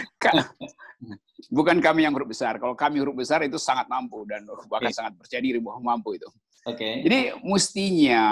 Bukan 1.55 1.79
kami 1.79 2.03
yang 2.03 2.13
huruf 2.19 2.35
besar. 2.35 2.59
Kalau 2.59 2.75
kami 2.75 2.99
huruf 2.99 3.15
besar 3.15 3.47
itu 3.47 3.55
sangat 3.63 3.87
mampu 3.87 4.27
dan 4.27 4.43
bahkan 4.67 4.91
okay. 4.91 4.99
sangat 4.99 5.15
percaya 5.15 5.39
diri 5.39 5.63
bahwa 5.63 5.95
mampu 5.95 6.19
itu. 6.19 6.27
Oke. 6.67 6.83
Okay. 6.83 6.95
Jadi 7.07 7.19
mestinya 7.47 8.23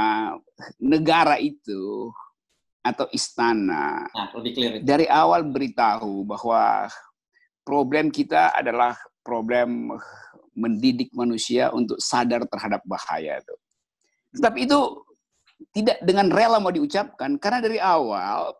negara 0.82 1.38
itu 1.38 2.10
atau 2.82 3.06
istana 3.14 4.10
nah, 4.10 4.26
lebih 4.34 4.52
clear 4.58 4.72
dari 4.82 5.06
awal 5.06 5.46
beritahu 5.46 6.26
bahwa 6.26 6.90
problem 7.62 8.10
kita 8.10 8.50
adalah 8.58 8.98
problem 9.22 9.94
mendidik 10.58 11.14
manusia 11.14 11.70
untuk 11.70 12.02
sadar 12.02 12.42
terhadap 12.50 12.82
bahaya 12.82 13.38
itu. 13.38 13.54
Tetapi 14.34 14.58
itu 14.66 14.80
tidak 15.70 16.02
dengan 16.02 16.26
rela 16.34 16.58
mau 16.58 16.74
diucapkan 16.74 17.38
karena 17.38 17.62
dari 17.62 17.78
awal 17.78 18.50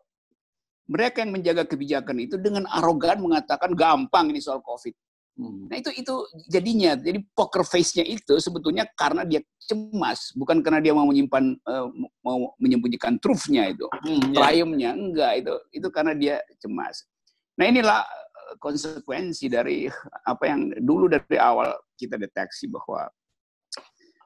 mereka 0.91 1.23
yang 1.23 1.33
menjaga 1.35 1.65
kebijakan 1.67 2.17
itu 2.23 2.37
dengan 2.39 2.67
arogan 2.67 3.23
mengatakan 3.23 3.73
gampang 3.73 4.35
ini 4.35 4.43
soal 4.43 4.59
COVID. 4.65 4.95
Hmm. 5.33 5.65
Nah 5.65 5.81
itu 5.81 5.89
itu 5.97 6.15
jadinya 6.45 6.93
jadi 6.93 7.17
poker 7.33 7.65
face-nya 7.65 8.05
itu 8.05 8.37
sebetulnya 8.37 8.85
karena 8.93 9.25
dia 9.25 9.41
cemas, 9.65 10.29
bukan 10.37 10.61
karena 10.61 10.85
dia 10.85 10.93
mau 10.93 11.09
menyimpan 11.09 11.57
uh, 11.65 11.89
mau 12.21 12.53
menyembunyikan 12.61 13.17
truth-nya 13.17 13.73
itu, 13.73 13.89
hmm, 13.89 14.37
ya. 14.37 14.45
triumph-nya 14.45 14.91
enggak 14.93 15.33
itu 15.41 15.55
itu 15.73 15.89
karena 15.89 16.12
dia 16.12 16.37
cemas. 16.61 17.09
Nah 17.57 17.65
inilah 17.65 18.05
eh, 18.05 18.55
konsekuensi 18.61 19.49
dari 19.49 19.89
apa 20.29 20.45
yang 20.45 20.69
dulu 20.85 21.09
dari 21.09 21.41
awal 21.41 21.81
kita 21.97 22.21
deteksi 22.21 22.69
bahwa 22.69 23.09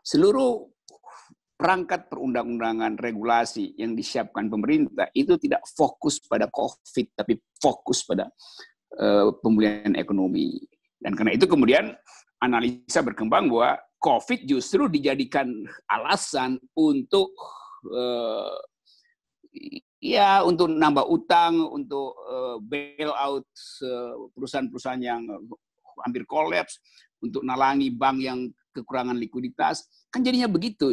seluruh 0.03 0.67
perangkat 1.57 2.13
perundang-undangan 2.13 3.01
regulasi 3.01 3.73
yang 3.81 3.97
disiapkan 3.97 4.53
pemerintah 4.53 5.09
itu 5.17 5.41
tidak 5.41 5.65
fokus 5.73 6.21
pada 6.21 6.53
COVID, 6.53 7.07
tapi 7.17 7.41
fokus 7.57 8.05
pada 8.05 8.29
uh, 9.01 9.33
pemulihan 9.41 9.97
ekonomi. 9.97 10.61
Dan 11.01 11.17
karena 11.17 11.33
itu 11.33 11.49
kemudian 11.49 11.97
analisa 12.45 13.01
berkembang 13.01 13.49
bahwa 13.49 13.81
COVID 13.97 14.45
justru 14.45 14.93
dijadikan 14.93 15.49
alasan 15.89 16.61
untuk 16.77 17.33
uh, 17.89 18.53
ya 20.05 20.45
untuk 20.45 20.69
nambah 20.69 21.09
utang, 21.09 21.57
untuk 21.73 22.13
uh, 22.29 22.61
bail 22.61 23.17
out 23.17 23.49
perusahaan-perusahaan 24.37 25.01
yang 25.01 25.25
hampir 26.05 26.29
kolaps, 26.29 26.77
untuk 27.25 27.41
nalangi 27.41 27.89
bank 27.89 28.21
yang 28.21 28.53
kekurangan 28.77 29.17
likuiditas. 29.17 29.89
Kan 30.13 30.21
jadinya 30.21 30.53
begitu 30.53 30.93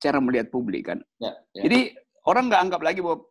cara 0.00 0.18
melihat 0.20 0.52
publik 0.52 0.92
kan. 0.92 0.98
Ya, 1.20 1.32
ya. 1.56 1.62
Jadi 1.68 1.94
orang 2.28 2.52
nggak 2.52 2.62
anggap 2.68 2.80
lagi 2.84 3.00
bahwa 3.00 3.24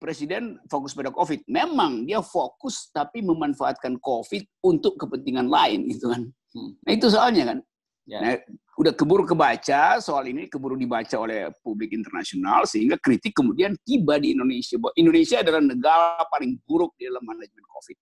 presiden 0.00 0.56
fokus 0.72 0.96
pada 0.96 1.12
COVID. 1.12 1.44
Memang 1.46 2.08
dia 2.08 2.24
fokus 2.24 2.88
tapi 2.92 3.20
memanfaatkan 3.20 4.00
COVID 4.00 4.64
untuk 4.64 4.96
kepentingan 4.96 5.48
lain 5.50 5.88
gitu 5.92 6.12
kan. 6.12 6.22
Hmm. 6.56 6.70
Nah 6.86 6.92
itu 6.92 7.06
soalnya 7.12 7.44
kan. 7.54 7.58
Ya. 8.06 8.18
Nah, 8.22 8.32
udah 8.78 8.94
keburu 8.94 9.26
kebaca 9.26 9.98
soal 9.98 10.30
ini 10.30 10.46
keburu 10.46 10.78
dibaca 10.78 11.18
oleh 11.18 11.50
publik 11.58 11.90
internasional 11.90 12.62
sehingga 12.62 12.94
kritik 13.02 13.34
kemudian 13.34 13.74
tiba 13.82 14.14
di 14.22 14.30
Indonesia 14.30 14.78
bahwa 14.78 14.94
Indonesia 14.94 15.42
adalah 15.42 15.58
negara 15.58 16.22
paling 16.30 16.54
buruk 16.62 16.94
di 16.94 17.10
dalam 17.10 17.26
manajemen 17.26 17.66
COVID. 17.66 17.96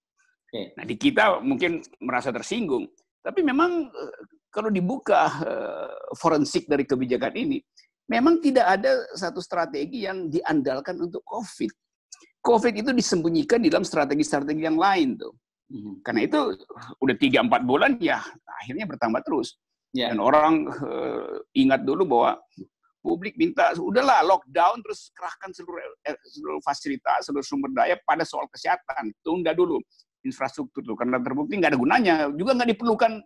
Okay. 0.44 0.64
Nah 0.76 0.84
di 0.84 0.94
kita 1.00 1.40
mungkin 1.40 1.80
merasa 2.04 2.28
tersinggung, 2.36 2.84
tapi 3.24 3.40
memang 3.40 3.88
eh, 3.88 4.14
kalau 4.54 4.70
dibuka 4.70 5.26
uh, 5.42 6.14
forensik 6.14 6.70
dari 6.70 6.86
kebijakan 6.86 7.34
ini, 7.34 7.58
memang 8.10 8.40
tidak 8.40 8.66
ada 8.80 9.04
satu 9.16 9.40
strategi 9.40 10.04
yang 10.04 10.28
diandalkan 10.28 11.00
untuk 11.00 11.24
COVID. 11.24 11.70
COVID 12.44 12.74
itu 12.76 12.90
disembunyikan 12.92 13.64
di 13.64 13.72
dalam 13.72 13.88
strategi-strategi 13.88 14.62
yang 14.68 14.76
lain 14.76 15.16
tuh. 15.16 15.32
Hmm. 15.72 15.96
Karena 16.04 16.28
itu 16.28 16.38
udah 17.00 17.16
tiga 17.16 17.40
empat 17.40 17.64
bulan 17.64 17.96
ya 17.96 18.20
akhirnya 18.60 18.84
bertambah 18.84 19.24
terus. 19.24 19.56
Yeah. 19.96 20.12
Dan 20.12 20.20
orang 20.20 20.68
uh, 20.68 21.40
ingat 21.56 21.86
dulu 21.88 22.04
bahwa 22.04 22.36
publik 23.04 23.36
minta 23.36 23.72
udahlah 23.76 24.24
lockdown 24.24 24.80
terus 24.80 25.12
kerahkan 25.12 25.52
seluruh 25.52 25.80
eh, 26.08 26.16
seluruh 26.24 26.60
fasilitas 26.64 27.28
seluruh 27.28 27.44
sumber 27.44 27.68
daya 27.76 28.00
pada 28.00 28.24
soal 28.24 28.48
kesehatan 28.48 29.12
tunda 29.20 29.52
dulu 29.52 29.76
infrastruktur 30.24 30.80
tuh 30.80 30.96
karena 30.96 31.20
terbukti 31.20 31.60
nggak 31.60 31.76
ada 31.76 31.78
gunanya 31.78 32.14
juga 32.32 32.56
nggak 32.56 32.68
diperlukan 32.72 33.20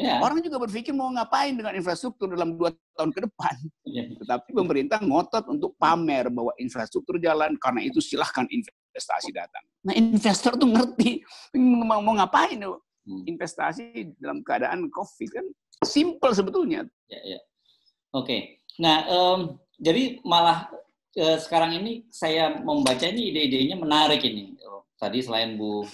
Ya. 0.00 0.24
Orang 0.24 0.40
juga 0.40 0.56
berpikir 0.56 0.96
mau 0.96 1.12
ngapain 1.12 1.52
dengan 1.52 1.76
infrastruktur 1.76 2.32
dalam 2.32 2.56
dua 2.56 2.72
tahun 2.96 3.12
ke 3.12 3.20
depan. 3.28 3.54
Ya. 3.84 4.08
Tetapi 4.16 4.56
pemerintah 4.56 4.98
ngotot 5.04 5.52
untuk 5.52 5.76
pamer 5.76 6.32
bahwa 6.32 6.56
infrastruktur 6.56 7.20
jalan, 7.20 7.60
karena 7.60 7.84
itu 7.84 8.00
silahkan 8.00 8.48
investasi 8.48 9.36
datang. 9.36 9.60
Nah 9.84 9.92
investor 9.92 10.56
tuh 10.56 10.68
ngerti 10.68 11.20
mau, 11.60 12.00
mau 12.00 12.16
ngapain 12.16 12.56
tuh. 12.56 12.80
Hmm. 13.02 13.26
Investasi 13.26 14.14
dalam 14.16 14.40
keadaan 14.46 14.86
COVID 14.88 15.28
kan 15.28 15.46
simple 15.82 16.32
sebetulnya. 16.32 16.86
Ya, 17.10 17.20
ya. 17.36 17.40
Oke. 18.14 18.62
Nah, 18.78 19.04
um, 19.10 19.40
jadi 19.76 20.22
malah 20.22 20.70
eh, 21.18 21.36
sekarang 21.36 21.76
ini 21.82 22.06
saya 22.08 22.62
membaca 22.62 23.04
ini 23.04 23.34
ide-idenya 23.34 23.76
menarik 23.76 24.22
ini. 24.24 24.56
Oh, 24.64 24.86
tadi 24.96 25.20
selain 25.20 25.58
Bu 25.58 25.84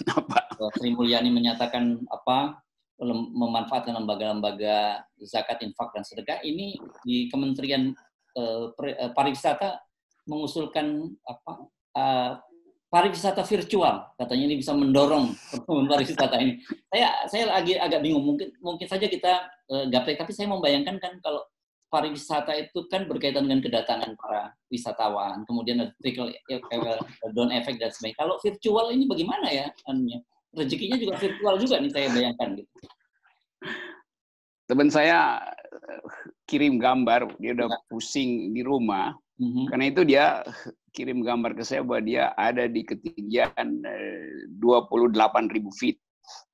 Sri 0.77 0.93
Mulyani 0.93 1.33
menyatakan 1.33 2.05
apa 2.07 2.61
memanfaatkan 3.07 3.95
lembaga-lembaga 3.95 5.07
zakat, 5.23 5.63
infak 5.63 5.95
dan 5.95 6.03
sedekah 6.03 6.39
ini 6.43 6.75
di 7.03 7.31
Kementerian 7.31 7.95
uh, 8.35 8.71
Pariwisata 9.15 9.79
mengusulkan 10.27 11.09
apa 11.25 11.51
uh, 11.97 12.31
pariwisata 12.89 13.45
virtual 13.45 14.13
katanya 14.17 14.45
ini 14.49 14.55
bisa 14.61 14.73
mendorong 14.73 15.33
pariwisata 15.89 16.37
ini. 16.41 16.61
Saya 16.89 17.25
saya 17.29 17.43
lagi 17.49 17.77
agak 17.77 18.01
bingung 18.01 18.25
mungkin 18.25 18.49
mungkin 18.61 18.85
saja 18.89 19.05
kita 19.09 19.47
uh, 19.69 19.85
gapai 19.89 20.17
tapi 20.17 20.33
saya 20.33 20.49
membayangkan 20.49 20.97
kan 21.01 21.17
kalau 21.21 21.45
pariwisata 21.89 22.53
itu 22.53 22.85
kan 22.85 23.09
berkaitan 23.09 23.49
dengan 23.49 23.65
kedatangan 23.65 24.13
para 24.13 24.53
wisatawan, 24.69 25.41
kemudian 25.49 25.89
trickle 25.97 26.29
down 27.33 27.49
effect 27.49 27.81
dan 27.81 27.89
sebagainya. 27.89 28.17
Kalau 28.21 28.35
virtual 28.37 28.93
ini 28.93 29.09
bagaimana 29.09 29.49
ya? 29.49 29.65
Anunya? 29.89 30.21
Rezekinya 30.55 30.97
juga 30.97 31.13
virtual 31.17 31.55
juga 31.61 31.75
nih 31.81 31.91
saya 31.93 32.07
bayangkan 32.13 32.49
gitu. 32.57 32.73
Teman 34.69 34.89
saya 34.93 35.41
eh, 35.65 36.03
kirim 36.45 36.77
gambar, 36.77 37.37
dia 37.41 37.51
udah 37.57 37.69
ya. 37.69 37.79
pusing 37.89 38.53
di 38.53 38.61
rumah. 38.61 39.13
Mm-hmm. 39.39 39.65
Karena 39.71 39.85
itu 39.87 40.01
dia 40.03 40.25
kirim 40.91 41.21
gambar 41.23 41.55
ke 41.55 41.63
saya 41.63 41.85
bahwa 41.85 42.01
dia 42.03 42.33
ada 42.35 42.65
di 42.65 42.81
ketinggian 42.83 43.85
28 44.57 44.59
eh, 44.59 45.49
ribu 45.53 45.71
feet 45.73 45.97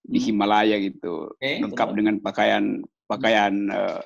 di 0.05 0.21
mhm. 0.21 0.25
Himalaya 0.31 0.77
gitu, 0.79 1.33
okay, 1.35 1.59
lengkap 1.59 1.87
betul. 1.91 1.97
dengan 1.97 2.15
pakaian 2.21 2.63
pakaian 3.09 3.53
uh, 3.73 3.99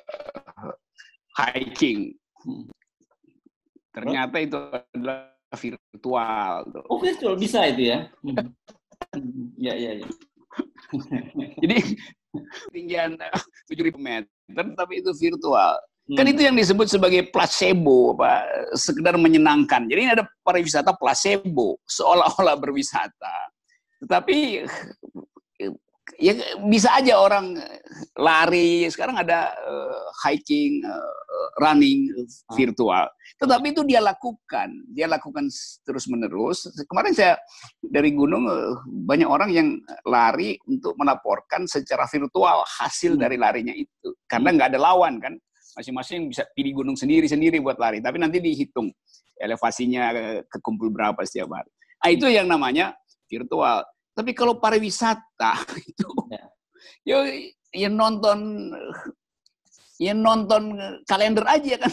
hiking. 1.36 2.16
Hmm. 2.40 2.66
Ternyata 3.92 4.36
itu 4.40 4.56
adalah 4.56 5.30
virtual. 5.54 6.54
Oh 6.88 6.98
virtual 6.98 7.36
bisa 7.36 7.68
itu 7.68 7.92
ya? 7.92 8.08
Hmm. 9.60 9.66
Ya, 9.68 9.74
ya, 9.76 9.92
ya. 10.00 10.08
Jadi 11.62 11.76
tinggian 12.72 13.20
7.000 13.68 14.00
meter, 14.00 14.64
tapi 14.72 15.04
itu 15.04 15.12
virtual. 15.12 15.76
Kan 15.76 16.08
hmm. 16.08 16.16
Kan 16.16 16.26
itu 16.32 16.40
yang 16.48 16.56
disebut 16.56 16.88
sebagai 16.88 17.28
placebo, 17.28 18.16
apa, 18.16 18.48
sekedar 18.72 19.14
menyenangkan. 19.20 19.84
Jadi 19.84 20.00
ini 20.08 20.10
ada 20.16 20.24
pariwisata 20.40 20.96
placebo, 20.96 21.76
seolah-olah 21.84 22.56
berwisata. 22.56 23.36
Tetapi 24.00 24.64
ya 26.18 26.32
bisa 26.66 26.90
aja 26.96 27.20
orang 27.20 27.60
lari. 28.18 28.88
Sekarang 28.90 29.20
ada 29.20 29.52
uh, 29.62 30.02
hiking 30.26 30.82
uh, 30.82 31.14
running 31.60 32.10
ah. 32.16 32.54
virtual. 32.56 33.06
Tetapi 33.38 33.66
itu 33.72 33.82
dia 33.86 34.00
lakukan. 34.02 34.68
Dia 34.90 35.06
lakukan 35.06 35.46
terus 35.84 36.04
menerus. 36.10 36.66
Kemarin 36.88 37.12
saya 37.14 37.34
dari 37.80 38.10
gunung 38.16 38.48
uh, 38.48 38.80
banyak 38.86 39.28
orang 39.28 39.50
yang 39.52 39.68
lari 40.08 40.56
untuk 40.66 40.96
melaporkan 40.98 41.68
secara 41.68 42.08
virtual 42.08 42.64
hasil 42.80 43.14
hmm. 43.14 43.22
dari 43.22 43.36
larinya 43.38 43.74
itu. 43.76 44.16
Karena 44.26 44.50
nggak 44.56 44.74
ada 44.74 44.80
lawan 44.80 45.20
kan? 45.20 45.34
Masing-masing 45.78 46.34
bisa 46.34 46.42
pilih 46.52 46.82
gunung 46.82 46.98
sendiri-sendiri 46.98 47.62
buat 47.62 47.78
lari. 47.78 48.02
Tapi 48.02 48.18
nanti 48.18 48.42
dihitung 48.42 48.90
elevasinya 49.40 50.12
kekumpul 50.50 50.92
berapa 50.92 51.20
setiap 51.24 51.48
hari. 51.54 51.70
Nah, 52.00 52.10
itu 52.12 52.26
yang 52.28 52.48
namanya 52.48 52.96
virtual 53.28 53.84
tapi 54.20 54.36
kalau 54.36 54.60
pariwisata 54.60 55.64
itu 55.88 56.08
ya, 57.08 57.24
ya 57.72 57.88
nonton 57.88 58.68
ya 59.96 60.12
nonton 60.12 60.76
kalender 61.08 61.44
aja 61.48 61.80
kan. 61.80 61.92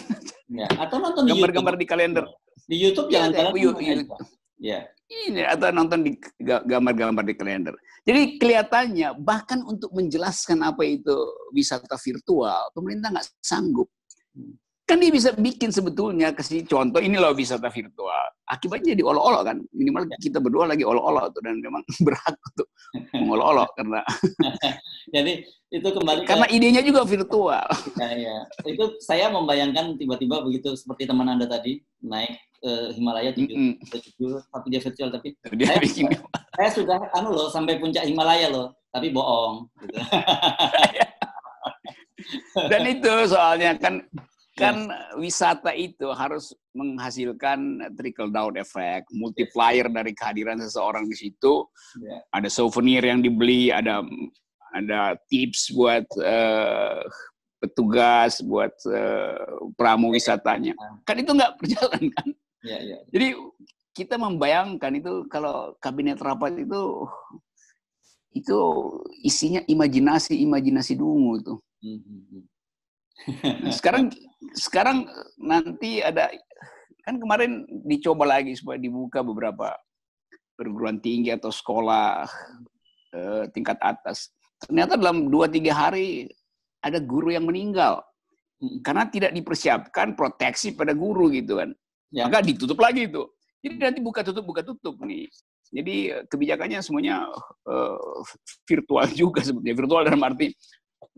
Ya, 0.52 0.68
atau 0.76 1.00
nonton 1.00 1.24
gambar-gambar 1.24 1.80
di 1.80 1.88
kalender. 1.88 2.26
Di 2.68 2.76
YouTube 2.76 3.08
jangan 3.08 3.32
ya, 3.32 3.52
YouTube. 3.56 4.12
Ya. 4.60 4.80
Ini 5.08 5.48
atau 5.48 5.72
nonton 5.72 6.04
di 6.04 6.20
gambar-gambar 6.44 7.24
di 7.24 7.36
kalender. 7.40 7.76
Jadi 8.04 8.36
kelihatannya 8.36 9.16
bahkan 9.24 9.64
untuk 9.64 9.96
menjelaskan 9.96 10.68
apa 10.68 10.84
itu 10.84 11.16
wisata 11.56 11.96
virtual, 11.96 12.68
pemerintah 12.76 13.16
nggak 13.16 13.28
sanggup. 13.40 13.88
Kan 14.88 15.04
dia 15.04 15.12
bisa 15.12 15.36
bikin 15.36 15.68
sebetulnya 15.68 16.32
kasih 16.32 16.64
contoh 16.64 17.04
ini 17.04 17.20
loh 17.20 17.36
wisata 17.36 17.68
virtual. 17.68 18.32
Akibatnya 18.48 18.96
jadi 18.96 19.04
olok-olok 19.04 19.44
kan. 19.44 19.58
Minimal 19.76 20.08
ya. 20.08 20.16
kita 20.16 20.40
berdua 20.40 20.64
lagi 20.64 20.88
olok-olok 20.88 21.36
tuh 21.36 21.44
dan 21.44 21.60
memang 21.60 21.84
berhak 22.08 22.36
untuk 22.40 22.72
mengolok-olok 23.12 23.68
karena 23.76 24.00
jadi 25.16 25.44
itu 25.68 25.88
kembali 25.92 26.24
karena 26.24 26.48
idenya 26.48 26.80
juga 26.80 27.04
virtual. 27.04 27.68
Ya, 28.00 28.10
ya. 28.16 28.38
Itu 28.64 28.96
saya 29.04 29.28
membayangkan 29.28 30.00
tiba-tiba 30.00 30.40
begitu 30.40 30.72
seperti 30.80 31.04
teman 31.04 31.28
Anda 31.28 31.52
tadi 31.52 31.84
naik 32.00 32.40
ke 32.64 32.96
Himalaya 32.96 33.36
tujuh 33.36 33.54
mm 33.54 33.84
-hmm. 33.84 34.40
tapi 34.50 34.68
dia 34.72 34.82
virtual 34.82 35.10
tapi 35.14 35.28
dia 35.54 35.68
saya, 35.68 35.80
bikin. 35.84 36.10
saya 36.58 36.70
sudah 36.74 36.98
anu 37.14 37.30
loh 37.36 37.52
sampai 37.54 37.78
puncak 37.78 38.08
Himalaya 38.08 38.50
loh, 38.50 38.74
tapi 38.90 39.12
bohong 39.12 39.68
gitu. 39.84 40.00
Dan 42.72 42.82
itu 42.90 43.14
soalnya 43.30 43.78
kan 43.78 44.02
kan 44.58 44.90
wisata 45.22 45.70
itu 45.78 46.10
harus 46.18 46.52
menghasilkan 46.74 47.94
trickle 47.94 48.34
down 48.34 48.58
effect, 48.58 49.06
multiplier 49.14 49.86
dari 49.86 50.18
kehadiran 50.18 50.58
seseorang 50.58 51.06
di 51.06 51.14
situ. 51.14 51.70
Yeah. 52.02 52.26
Ada 52.34 52.50
souvenir 52.50 53.06
yang 53.06 53.22
dibeli, 53.22 53.70
ada 53.70 54.02
ada 54.74 55.14
tips 55.30 55.70
buat 55.78 56.10
uh, 56.18 57.06
petugas, 57.62 58.42
buat 58.42 58.74
uh, 58.90 59.70
pramu 59.78 60.10
wisatanya. 60.18 60.74
Kan 61.06 61.22
itu 61.22 61.32
nggak 61.38 61.62
berjalan 61.62 62.04
kan? 62.18 62.28
Yeah, 62.66 62.82
yeah. 62.82 63.02
Jadi 63.14 63.28
kita 63.94 64.18
membayangkan 64.18 64.94
itu 64.98 65.30
kalau 65.30 65.78
kabinet 65.78 66.18
rapat 66.18 66.58
itu 66.58 67.06
itu 68.34 68.60
isinya 69.26 69.62
imajinasi 69.70 70.42
imajinasi 70.46 70.98
dungu 70.98 71.42
tuh. 71.46 71.60
Mm 71.82 72.02
-hmm. 72.02 72.42
Nah, 73.44 73.74
sekarang 73.74 74.14
sekarang 74.54 75.10
nanti 75.42 76.00
ada 76.06 76.30
kan 77.02 77.18
kemarin 77.18 77.66
dicoba 77.88 78.28
lagi 78.28 78.54
supaya 78.54 78.78
dibuka 78.78 79.24
beberapa 79.24 79.74
perguruan 80.58 81.00
tinggi 81.00 81.34
atau 81.34 81.50
sekolah 81.54 82.28
eh, 83.16 83.44
tingkat 83.54 83.80
atas. 83.80 84.34
Ternyata 84.62 84.98
dalam 84.98 85.30
dua 85.30 85.48
tiga 85.48 85.74
hari 85.74 86.28
ada 86.82 86.98
guru 87.02 87.34
yang 87.34 87.46
meninggal 87.46 88.02
hmm. 88.62 88.82
karena 88.82 89.06
tidak 89.10 89.32
dipersiapkan 89.34 90.18
proteksi 90.18 90.74
pada 90.74 90.94
guru 90.98 91.30
gitu 91.34 91.62
kan. 91.62 91.72
Ya. 92.14 92.26
Maka 92.28 92.46
ditutup 92.46 92.80
lagi 92.82 93.10
itu. 93.10 93.24
Jadi 93.62 93.76
nanti 93.82 94.00
buka 94.00 94.22
tutup 94.24 94.46
buka 94.46 94.62
tutup 94.64 94.98
nih. 95.04 95.28
Jadi 95.68 96.16
kebijakannya 96.32 96.80
semuanya 96.80 97.28
uh, 97.68 98.24
virtual 98.64 99.08
juga 99.28 99.44
sebetulnya 99.44 99.76
virtual 99.76 100.02
dalam 100.08 100.22
arti 100.24 100.56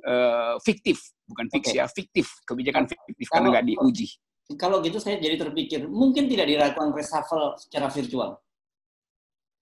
uh, 0.05 0.57
fiktif, 0.65 0.97
bukan 1.29 1.45
fiksi 1.53 1.77
okay. 1.77 1.81
ya, 1.81 1.85
fiktif, 1.85 2.27
kebijakan 2.49 2.89
fiktif 2.89 3.27
kalau, 3.29 3.33
karena 3.37 3.47
nggak 3.53 3.65
diuji. 3.69 4.07
Kalau 4.57 4.81
gitu 4.81 4.97
saya 4.97 5.21
jadi 5.21 5.37
terpikir, 5.37 5.85
mungkin 5.85 6.25
tidak 6.25 6.49
dilakukan 6.49 6.89
reshuffle 6.89 7.53
secara 7.61 7.85
virtual. 7.93 8.41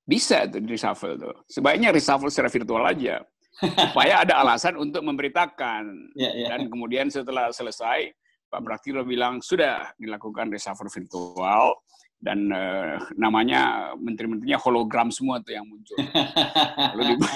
Bisa 0.08 0.48
tuh 0.48 0.64
reshuffle 0.64 1.20
tuh. 1.20 1.36
Sebaiknya 1.52 1.92
reshuffle 1.92 2.32
secara 2.32 2.48
virtual 2.48 2.84
aja. 2.88 3.20
Supaya 3.92 4.24
ada 4.24 4.40
alasan 4.40 4.80
untuk 4.80 5.04
memberitakan. 5.04 6.16
Yeah, 6.16 6.32
yeah. 6.32 6.50
Dan 6.56 6.72
kemudian 6.72 7.12
setelah 7.12 7.52
selesai, 7.52 8.16
Pak 8.48 8.64
Praktiro 8.64 9.04
bilang, 9.04 9.44
sudah 9.44 9.92
dilakukan 10.00 10.48
reshuffle 10.48 10.88
virtual, 10.88 11.76
dan 12.18 12.50
uh, 12.50 12.98
namanya 13.14 13.94
menteri-menterinya 13.98 14.58
hologram 14.58 15.14
semua 15.14 15.38
tuh 15.44 15.54
yang 15.54 15.66
muncul. 15.70 15.98
Lalu 16.98 17.14
di... 17.14 17.16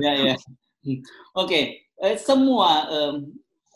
ya 0.00 0.12
ya. 0.32 0.34
Oke, 0.36 1.02
okay. 1.34 1.64
eh, 2.02 2.16
semua 2.16 2.86
eh, 2.86 3.14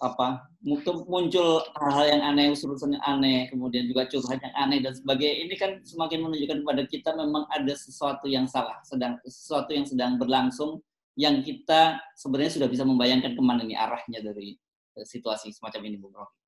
apa 0.00 0.48
muncul 0.60 1.64
hal-hal 1.80 2.06
yang 2.08 2.22
aneh, 2.24 2.52
urusan 2.52 2.96
yang 2.96 3.04
aneh, 3.04 3.48
kemudian 3.48 3.88
juga 3.88 4.04
curhat 4.08 4.40
yang 4.44 4.54
aneh 4.56 4.84
dan 4.84 4.92
sebagainya. 4.92 5.36
Ini 5.48 5.54
kan 5.56 5.70
semakin 5.80 6.20
menunjukkan 6.28 6.58
kepada 6.64 6.82
kita 6.84 7.10
memang 7.16 7.48
ada 7.48 7.72
sesuatu 7.72 8.28
yang 8.28 8.44
salah, 8.44 8.76
sedang 8.84 9.16
sesuatu 9.24 9.72
yang 9.72 9.88
sedang 9.88 10.20
berlangsung 10.20 10.84
yang 11.16 11.40
kita 11.40 12.00
sebenarnya 12.16 12.60
sudah 12.60 12.68
bisa 12.68 12.84
membayangkan 12.84 13.32
ke 13.36 13.42
mana 13.42 13.64
ini 13.64 13.76
arahnya 13.76 14.20
dari 14.20 14.56
eh, 14.96 15.06
situasi 15.08 15.52
semacam 15.52 15.80
ini, 15.88 15.96
Bung 15.96 16.12
Rocky. 16.16 16.38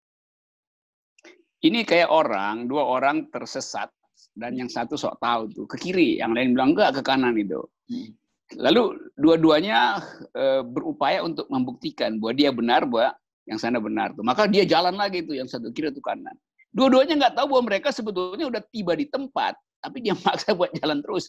Ini 1.63 1.87
kayak 1.87 2.11
orang, 2.11 2.67
dua 2.67 2.85
orang 2.85 3.31
tersesat 3.31 3.89
dan 4.35 4.57
yang 4.59 4.69
satu 4.69 4.99
sok 4.99 5.19
tahu 5.23 5.43
tuh 5.53 5.67
ke 5.69 5.77
kiri, 5.79 6.21
yang 6.21 6.37
lain 6.37 6.53
bilang 6.53 6.77
enggak 6.77 7.01
ke 7.01 7.03
kanan 7.05 7.37
itu. 7.39 7.61
Hmm. 7.89 8.13
Lalu 8.59 9.13
dua-duanya 9.17 10.01
e, 10.33 10.45
berupaya 10.67 11.25
untuk 11.25 11.49
membuktikan 11.49 12.17
bahwa 12.19 12.33
dia 12.37 12.51
benar, 12.53 12.85
bahwa 12.85 13.17
yang 13.49 13.59
sana 13.59 13.79
benar 13.83 14.13
tuh. 14.15 14.25
Maka 14.25 14.47
dia 14.47 14.63
jalan 14.67 14.95
lagi 14.97 15.25
tuh 15.25 15.37
yang 15.37 15.49
satu 15.49 15.73
kiri 15.73 15.91
tuh 15.93 16.05
kanan. 16.05 16.35
Dua-duanya 16.73 17.19
nggak 17.19 17.35
tahu 17.37 17.47
bahwa 17.57 17.63
mereka 17.69 17.93
sebetulnya 17.93 18.49
udah 18.49 18.63
tiba 18.73 18.97
di 18.97 19.07
tempat, 19.09 19.57
tapi 19.85 20.05
dia 20.05 20.17
maksa 20.25 20.57
buat 20.57 20.73
jalan 20.79 21.05
terus. 21.05 21.29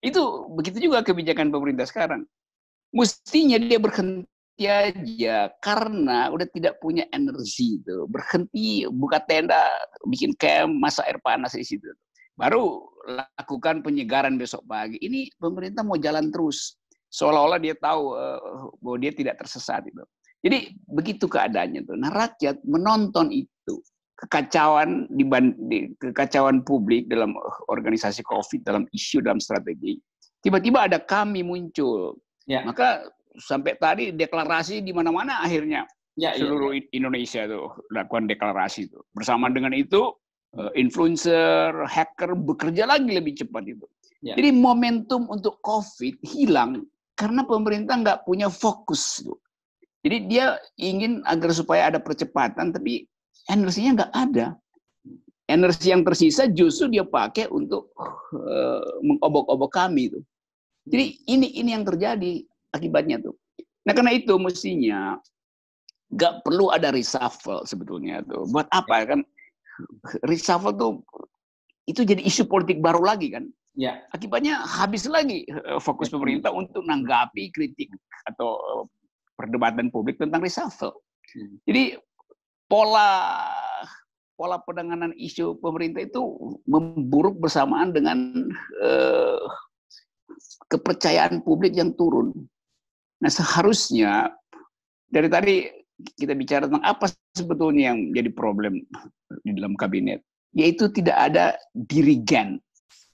Itu 0.00 0.48
begitu 0.56 0.90
juga 0.90 1.04
kebijakan 1.04 1.52
pemerintah 1.52 1.84
sekarang. 1.84 2.24
Mestinya 2.90 3.60
dia 3.60 3.78
berhenti 3.78 4.66
aja 4.66 5.48
karena 5.64 6.28
udah 6.28 6.44
tidak 6.52 6.76
punya 6.84 7.08
energi 7.16 7.80
itu 7.80 8.04
berhenti 8.12 8.84
buka 8.92 9.22
tenda 9.24 9.64
bikin 10.04 10.36
camp 10.36 10.76
masa 10.76 11.00
air 11.08 11.16
panas 11.24 11.56
di 11.56 11.64
situ 11.64 11.88
baru 12.38 12.84
lakukan 13.08 13.80
penyegaran 13.80 14.36
besok 14.36 14.62
pagi 14.68 15.00
ini 15.00 15.30
pemerintah 15.40 15.82
mau 15.82 15.96
jalan 15.96 16.28
terus 16.28 16.78
seolah-olah 17.10 17.58
dia 17.58 17.74
tahu 17.74 18.14
uh, 18.14 18.70
bahwa 18.78 18.96
dia 19.00 19.12
tidak 19.14 19.40
tersesat 19.40 19.82
itu 19.88 20.04
jadi 20.40 20.70
begitu 20.86 21.26
keadaannya 21.26 21.84
tuh 21.84 21.96
nah 21.98 22.12
rakyat 22.12 22.60
menonton 22.62 23.32
itu 23.34 23.74
kekacauan 24.20 25.08
di, 25.08 25.24
di 25.66 25.78
kekacauan 25.96 26.60
publik 26.60 27.08
dalam 27.08 27.32
organisasi 27.72 28.20
covid 28.28 28.60
dalam 28.62 28.84
isu 28.92 29.24
dalam 29.24 29.40
strategi 29.40 29.96
tiba-tiba 30.44 30.86
ada 30.86 31.00
kami 31.00 31.40
muncul 31.40 32.20
ya. 32.44 32.62
maka 32.62 33.08
sampai 33.40 33.78
tadi 33.80 34.12
deklarasi 34.12 34.84
di 34.84 34.92
mana-mana 34.92 35.40
akhirnya 35.40 35.88
ya, 36.18 36.36
ya 36.36 36.44
seluruh 36.44 36.76
ya, 36.76 36.84
ya. 36.84 36.88
Indonesia 36.96 37.42
tuh 37.46 37.72
lakukan 37.94 38.28
deklarasi 38.28 38.90
itu. 38.92 39.00
Bersama 39.16 39.48
dengan 39.48 39.72
itu 39.72 40.12
eh, 40.12 40.19
influencer, 40.74 41.70
hacker 41.86 42.34
bekerja 42.34 42.88
lagi 42.88 43.14
lebih 43.14 43.38
cepat 43.38 43.62
itu. 43.70 43.86
Ya. 44.20 44.36
Jadi 44.36 44.52
momentum 44.52 45.30
untuk 45.30 45.62
COVID 45.64 46.20
hilang 46.26 46.84
karena 47.16 47.46
pemerintah 47.46 47.96
nggak 47.96 48.28
punya 48.28 48.52
fokus 48.52 49.24
tuh. 49.24 49.38
Jadi 50.00 50.16
dia 50.32 50.56
ingin 50.80 51.20
agar 51.28 51.52
supaya 51.52 51.92
ada 51.92 52.00
percepatan, 52.00 52.72
tapi 52.72 53.04
energinya 53.48 54.04
nggak 54.04 54.12
ada. 54.16 54.46
Energi 55.50 55.90
yang 55.90 56.06
tersisa 56.06 56.46
justru 56.46 56.94
dia 56.94 57.02
pakai 57.02 57.50
untuk 57.50 57.90
uh, 57.98 58.86
mengobok-obok 59.02 59.70
kami 59.74 60.08
itu. 60.08 60.20
Jadi 60.86 61.20
ini 61.26 61.46
ini 61.58 61.74
yang 61.74 61.84
terjadi 61.84 62.40
akibatnya 62.70 63.18
tuh. 63.20 63.34
Nah 63.84 63.92
karena 63.92 64.14
itu 64.14 64.38
mestinya 64.38 65.18
nggak 66.10 66.46
perlu 66.46 66.70
ada 66.70 66.94
reshuffle 66.94 67.66
sebetulnya 67.66 68.22
tuh. 68.24 68.46
Buat 68.48 68.70
apa 68.70 69.04
kan? 69.04 69.20
Reshuffle 70.26 70.76
tuh 70.76 70.92
itu 71.88 72.06
jadi 72.06 72.22
isu 72.22 72.46
politik 72.46 72.78
baru 72.78 73.02
lagi 73.02 73.34
kan? 73.34 73.44
Ya. 73.78 74.02
Akibatnya 74.10 74.60
habis 74.62 75.06
lagi 75.06 75.46
eh, 75.46 75.80
fokus 75.80 76.10
ya. 76.10 76.18
pemerintah 76.18 76.50
untuk 76.50 76.82
menanggapi 76.84 77.54
kritik 77.54 77.90
atau 78.28 78.86
perdebatan 79.38 79.88
publik 79.88 80.20
tentang 80.20 80.42
reshuffle. 80.44 80.92
Hmm. 81.32 81.56
Jadi 81.64 81.96
pola 82.70 83.46
pola 84.40 84.56
penanganan 84.64 85.12
isu 85.20 85.60
pemerintah 85.60 86.00
itu 86.00 86.22
memburuk 86.64 87.36
bersamaan 87.36 87.92
dengan 87.92 88.48
uh, 88.80 89.44
kepercayaan 90.72 91.44
publik 91.44 91.76
yang 91.76 91.92
turun. 91.92 92.32
Nah 93.20 93.28
seharusnya 93.28 94.32
dari 95.12 95.28
tadi 95.28 95.54
kita 96.16 96.32
bicara 96.32 96.64
tentang 96.64 96.80
apa 96.80 97.12
sebetulnya 97.34 97.94
yang 97.94 98.10
jadi 98.14 98.30
problem 98.34 98.82
di 99.46 99.50
dalam 99.54 99.78
kabinet, 99.78 100.22
yaitu 100.54 100.90
tidak 100.90 101.16
ada 101.16 101.54
dirigen. 101.74 102.58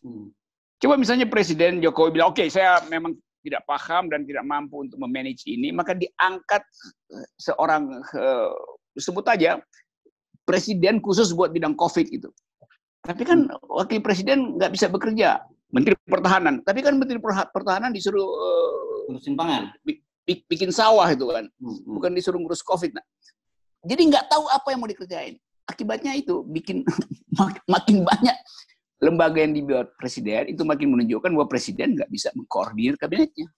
Hmm. 0.00 0.32
Coba 0.76 1.00
misalnya 1.00 1.24
Presiden 1.24 1.80
Jokowi 1.80 2.20
bilang, 2.20 2.32
oke 2.32 2.40
okay, 2.44 2.48
saya 2.52 2.80
memang 2.92 3.16
tidak 3.46 3.62
paham 3.64 4.10
dan 4.10 4.26
tidak 4.26 4.42
mampu 4.42 4.82
untuk 4.82 4.98
memanage 4.98 5.46
ini, 5.46 5.70
maka 5.70 5.94
diangkat 5.94 6.62
eh, 7.14 7.26
seorang 7.38 8.02
uh, 8.02 8.52
sebut 8.98 9.22
aja 9.30 9.62
presiden 10.42 10.98
khusus 10.98 11.30
buat 11.30 11.54
bidang 11.54 11.78
COVID 11.78 12.06
itu. 12.10 12.28
Tapi 13.06 13.22
kan 13.22 13.46
hmm. 13.46 13.70
wakil 13.70 14.02
presiden 14.02 14.58
nggak 14.58 14.74
bisa 14.74 14.90
bekerja, 14.90 15.46
Menteri 15.70 15.94
Pertahanan. 16.06 16.62
Tapi 16.66 16.82
kan 16.82 16.98
Menteri 16.98 17.22
Pertahanan 17.22 17.94
disuruh 17.94 18.26
uh, 18.26 19.10
ngurusin 19.10 19.38
pangan. 19.38 19.70
Bikin 20.26 20.74
sawah 20.74 21.06
itu 21.06 21.22
kan, 21.30 21.46
hmm. 21.46 21.86
bukan 21.86 22.10
disuruh 22.18 22.42
ngurus 22.42 22.66
COVID. 22.66 22.98
Nah, 22.98 23.04
jadi 23.86 24.02
nggak 24.10 24.26
tahu 24.26 24.44
apa 24.50 24.68
yang 24.74 24.80
mau 24.82 24.90
dikerjain. 24.90 25.38
Akibatnya 25.66 26.14
itu 26.14 26.42
bikin 26.46 26.82
makin 27.74 28.02
banyak 28.02 28.36
lembaga 29.00 29.44
yang 29.44 29.52
dibuat 29.52 29.92
presiden 30.00 30.56
itu 30.56 30.64
makin 30.64 30.96
menunjukkan 30.96 31.28
bahwa 31.36 31.48
presiden 31.48 31.96
nggak 31.96 32.08
bisa 32.08 32.32
mengkoordinir 32.32 32.96
kabinetnya. 32.96 33.48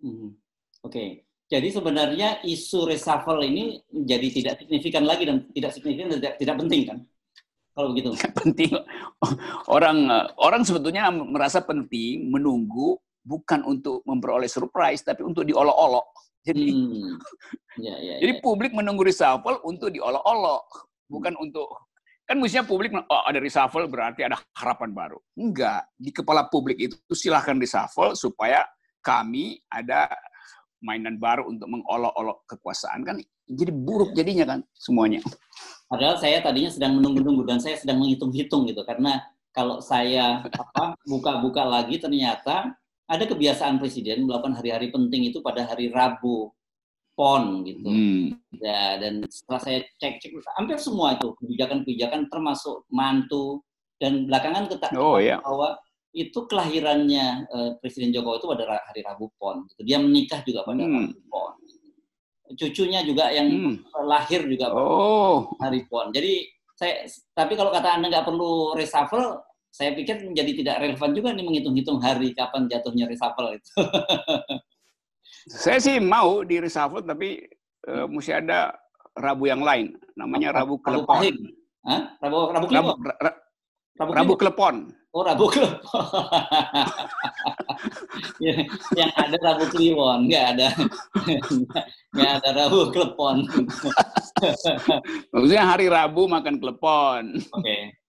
Hmm. 0.00 0.32
Oke, 0.80 0.96
okay. 0.96 1.08
jadi 1.52 1.68
sebenarnya 1.68 2.40
isu 2.40 2.88
reshuffle 2.88 3.44
ini 3.44 3.84
jadi 3.92 4.28
tidak 4.32 4.54
signifikan 4.64 5.04
lagi 5.04 5.28
dan 5.28 5.44
tidak 5.52 5.70
signifikan 5.76 6.08
dan 6.08 6.18
tidak, 6.24 6.34
tidak 6.40 6.56
penting 6.56 6.82
kan? 6.88 6.98
Kalau 7.76 7.88
begitu. 7.92 8.08
penting. 8.40 8.72
Orang 9.76 10.08
orang 10.40 10.62
sebetulnya 10.64 11.12
merasa 11.12 11.60
penting 11.60 12.32
menunggu 12.32 12.96
bukan 13.20 13.60
untuk 13.68 14.00
memperoleh 14.08 14.48
surprise, 14.48 15.04
tapi 15.04 15.22
untuk 15.22 15.44
diolok-olok. 15.44 16.29
Jadi, 16.40 16.64
hmm. 16.72 17.20
ya, 17.86 17.94
ya, 18.00 18.14
jadi 18.24 18.34
ya. 18.36 18.42
publik 18.42 18.72
menunggu 18.72 19.04
reshuffle 19.04 19.60
untuk 19.64 19.92
diolok-olok, 19.92 20.64
bukan 21.10 21.36
untuk 21.36 21.68
kan 22.24 22.38
mestinya 22.38 22.62
publik 22.62 22.94
oh, 22.94 23.22
ada 23.26 23.42
reshuffle 23.42 23.90
berarti 23.90 24.22
ada 24.22 24.38
harapan 24.54 24.94
baru. 24.94 25.18
Enggak, 25.34 25.84
di 25.98 26.14
kepala 26.14 26.46
publik 26.46 26.78
itu 26.78 26.96
silahkan 27.12 27.58
reshuffle 27.58 28.14
supaya 28.14 28.64
kami 29.02 29.60
ada 29.68 30.08
mainan 30.80 31.20
baru 31.20 31.44
untuk 31.50 31.68
mengolok-olok 31.68 32.48
kekuasaan 32.48 33.04
kan 33.04 33.20
jadi 33.50 33.72
buruk 33.74 34.14
jadinya 34.14 34.46
kan 34.56 34.60
semuanya. 34.78 35.20
Padahal 35.90 36.16
saya 36.22 36.38
tadinya 36.38 36.70
sedang 36.70 37.02
menunggu-nunggu 37.02 37.42
dan 37.42 37.58
saya 37.58 37.74
sedang 37.74 37.98
menghitung-hitung 37.98 38.62
gitu 38.70 38.86
karena 38.86 39.18
kalau 39.50 39.82
saya 39.82 40.46
apa 40.46 40.94
buka-buka 41.02 41.66
lagi 41.66 41.98
ternyata 41.98 42.78
ada 43.10 43.24
kebiasaan 43.26 43.82
presiden 43.82 44.22
melakukan 44.30 44.54
hari-hari 44.54 44.94
penting 44.94 45.34
itu 45.34 45.42
pada 45.42 45.66
hari 45.66 45.90
Rabu 45.90 46.54
pon 47.18 47.66
gitu. 47.66 47.90
Hmm. 47.90 48.38
Ya, 48.54 49.02
dan 49.02 49.26
setelah 49.26 49.60
saya 49.60 49.78
cek-cek 49.98 50.30
hampir 50.54 50.78
semua 50.78 51.18
itu 51.18 51.34
kebijakan-kebijakan 51.42 52.30
termasuk 52.30 52.86
mantu 52.88 53.66
dan 54.00 54.30
belakangan 54.30 54.70
kita 54.70 54.86
oh, 54.96 55.20
iya. 55.20 55.42
bahwa 55.42 55.76
itu 56.16 56.38
kelahirannya 56.48 57.46
uh, 57.50 57.70
Presiden 57.82 58.14
Jokowi 58.14 58.40
itu 58.40 58.46
pada 58.48 58.64
hari 58.78 59.00
Rabu 59.04 59.26
pon. 59.36 59.66
Gitu. 59.68 59.82
Dia 59.84 59.98
menikah 59.98 60.40
juga 60.46 60.62
pada 60.64 60.80
hmm. 60.80 60.94
Rabu 60.94 61.20
pon. 61.26 61.52
Cucunya 62.50 63.00
juga 63.06 63.30
yang 63.34 63.46
hmm. 63.50 63.74
lahir 64.06 64.46
juga 64.46 64.70
pada 64.70 64.86
oh. 64.86 65.50
hari 65.58 65.82
pon. 65.90 66.14
Jadi 66.14 66.46
saya 66.78 67.04
tapi 67.36 67.58
kalau 67.58 67.68
kata 67.68 68.00
anda 68.00 68.08
nggak 68.08 68.26
perlu 68.26 68.72
reshuffle 68.72 69.49
saya 69.70 69.94
pikir 69.94 70.26
menjadi 70.26 70.52
tidak 70.62 70.76
relevan 70.82 71.10
juga 71.14 71.28
nih 71.30 71.44
menghitung-hitung 71.46 71.98
hari 72.02 72.34
kapan 72.34 72.66
jatuhnya 72.66 73.06
reshuffle 73.06 73.54
itu. 73.54 73.70
saya 75.62 75.78
sih 75.78 75.96
mau 76.02 76.42
di 76.42 76.58
reshuffle 76.58 77.06
tapi 77.06 77.46
uh, 77.86 78.10
mesti 78.10 78.34
ada 78.34 78.74
Rabu 79.14 79.50
yang 79.50 79.62
lain, 79.62 79.94
namanya 80.14 80.62
Rabu 80.62 80.78
Klepon. 80.82 81.22
Rabu 82.22 82.38
Rabu 82.50 82.66
Klepon. 82.66 82.94
Rabu, 82.98 83.02
ra, 83.02 83.32
Rabu, 83.98 84.10
Rabu 84.14 84.34
Klepon. 84.38 84.76
Oh 85.10 85.26
Rabu 85.26 85.46
Klepon. 85.50 86.06
yang 88.98 89.10
ada 89.18 89.36
Rabu 89.42 89.64
Kliwon, 89.74 90.30
nggak 90.30 90.44
ada, 90.54 90.68
nggak 92.14 92.30
ada 92.42 92.48
Rabu 92.54 92.94
Klepon. 92.94 93.42
Maksudnya 95.34 95.64
hari 95.66 95.86
Rabu 95.90 96.30
makan 96.30 96.62
klepon. 96.62 97.42
Oke. 97.50 97.62
Okay. 97.62 97.99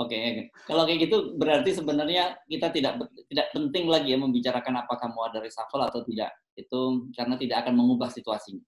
Oke, 0.00 0.16
okay. 0.16 0.48
kalau 0.64 0.88
kayak 0.88 1.04
gitu 1.04 1.36
berarti 1.36 1.76
sebenarnya 1.76 2.32
kita 2.48 2.72
tidak 2.72 2.96
tidak 3.28 3.46
penting 3.52 3.84
lagi 3.92 4.16
ya 4.16 4.18
membicarakan 4.18 4.80
apakah 4.80 5.12
mau 5.12 5.28
ada 5.28 5.44
reshuffle 5.44 5.84
atau 5.84 6.00
tidak. 6.08 6.32
Itu 6.56 7.12
karena 7.12 7.36
tidak 7.36 7.68
akan 7.68 7.76
mengubah 7.76 8.08
situasinya. 8.08 8.64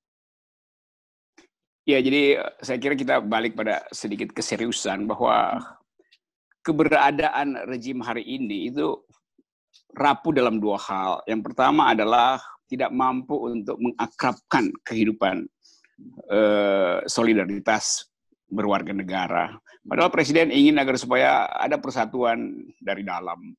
Ya, 1.89 2.01
jadi 2.01 2.41
saya 2.61 2.77
kira 2.81 2.97
kita 2.97 3.25
balik 3.25 3.57
pada 3.57 3.85
sedikit 3.93 4.33
keseriusan 4.37 5.09
bahwa 5.09 5.65
keberadaan 6.65 7.61
rejim 7.69 8.01
hari 8.01 8.25
ini 8.25 8.73
itu 8.73 9.01
rapuh 9.97 10.33
dalam 10.33 10.61
dua 10.61 10.81
hal. 10.81 11.25
Yang 11.25 11.53
pertama 11.53 11.93
adalah 11.93 12.41
tidak 12.69 12.93
mampu 12.93 13.37
untuk 13.49 13.77
mengakrabkan 13.81 14.73
kehidupan 14.85 15.45
eh, 16.33 17.05
solidaritas 17.05 18.09
berwarga 18.49 18.97
negara. 18.97 19.53
Padahal 19.85 20.09
Presiden 20.09 20.49
ingin 20.49 20.81
agar 20.81 20.97
supaya 20.97 21.45
ada 21.53 21.77
persatuan 21.77 22.65
dari 22.81 23.05
dalam 23.05 23.53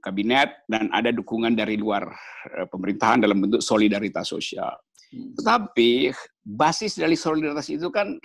kabinet 0.00 0.64
dan 0.64 0.88
ada 0.88 1.12
dukungan 1.12 1.52
dari 1.52 1.76
luar 1.76 2.08
eh, 2.56 2.66
pemerintahan 2.66 3.20
dalam 3.20 3.44
bentuk 3.44 3.60
solidaritas 3.60 4.32
sosial. 4.32 4.72
Hmm. 5.12 5.36
Tetapi 5.36 6.16
basis 6.40 6.96
dari 6.96 7.14
solidaritas 7.14 7.68
itu 7.68 7.92
kan 7.92 8.16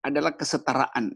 adalah 0.00 0.32
kesetaraan 0.32 1.12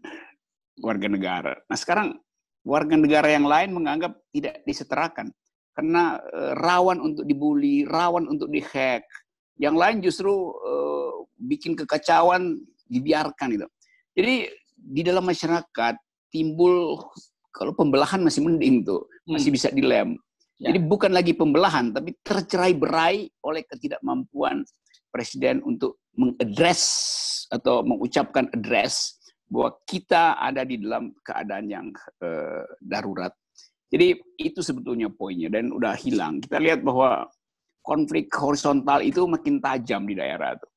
warga 0.84 1.08
negara. 1.08 1.56
Nah 1.72 1.78
sekarang 1.80 2.20
warga 2.68 3.00
negara 3.00 3.32
yang 3.32 3.48
lain 3.48 3.72
menganggap 3.72 4.20
tidak 4.28 4.60
disetarakan 4.68 5.32
karena 5.72 6.20
eh, 6.20 6.52
rawan 6.60 7.00
untuk 7.00 7.24
dibully, 7.24 7.88
rawan 7.88 8.28
untuk 8.28 8.52
dihack. 8.52 9.08
Yang 9.54 9.76
lain 9.78 9.96
justru 10.02 10.34
uh, 10.50 11.30
bikin 11.38 11.78
kekacauan 11.78 12.58
dibiarkan 12.90 13.54
itu. 13.54 13.66
Jadi 14.18 14.50
di 14.84 15.00
dalam 15.00 15.24
masyarakat 15.24 15.96
timbul 16.28 17.00
kalau 17.54 17.72
pembelahan 17.72 18.20
masih 18.20 18.42
mending 18.42 18.82
tuh, 18.82 19.06
masih 19.24 19.48
hmm. 19.48 19.56
bisa 19.56 19.68
dilem. 19.70 20.18
Ya. 20.58 20.70
Jadi 20.70 20.78
bukan 20.84 21.10
lagi 21.14 21.32
pembelahan, 21.34 21.94
tapi 21.94 22.18
tercerai 22.20 22.74
berai 22.74 23.30
oleh 23.46 23.62
ketidakmampuan 23.64 24.66
presiden 25.14 25.62
untuk 25.62 26.02
mengadres 26.18 26.82
atau 27.54 27.86
mengucapkan 27.86 28.50
address 28.50 29.18
bahwa 29.46 29.78
kita 29.86 30.34
ada 30.38 30.66
di 30.66 30.82
dalam 30.82 31.14
keadaan 31.22 31.66
yang 31.70 31.86
uh, 32.22 32.66
darurat. 32.82 33.30
Jadi 33.94 34.18
itu 34.42 34.58
sebetulnya 34.58 35.06
poinnya 35.06 35.46
dan 35.54 35.70
udah 35.70 35.94
hilang. 35.94 36.42
Kita 36.42 36.58
lihat 36.58 36.82
bahwa 36.82 37.30
konflik 37.86 38.26
horizontal 38.34 39.06
itu 39.06 39.22
makin 39.30 39.62
tajam 39.62 40.02
di 40.02 40.18
daerah 40.18 40.58
itu. 40.58 40.68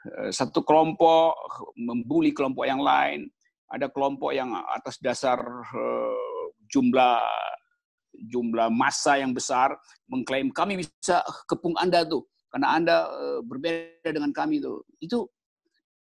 Eh, 0.00 0.30
satu 0.32 0.64
kelompok 0.64 1.32
membuli 1.76 2.32
kelompok 2.36 2.64
yang 2.68 2.80
lain, 2.80 3.28
ada 3.70 3.86
kelompok 3.88 4.34
yang 4.34 4.50
atas 4.52 4.98
dasar 4.98 5.38
uh, 5.40 6.46
jumlah 6.70 7.22
jumlah 8.10 8.68
massa 8.68 9.16
yang 9.16 9.30
besar 9.30 9.72
mengklaim 10.10 10.50
kami 10.50 10.82
bisa 10.82 11.22
kepung 11.46 11.78
Anda 11.78 12.04
tuh 12.04 12.26
karena 12.50 12.68
Anda 12.74 12.96
uh, 13.06 13.40
berbeda 13.46 14.10
dengan 14.10 14.34
kami 14.34 14.58
tuh. 14.58 14.82
Itu 14.98 15.30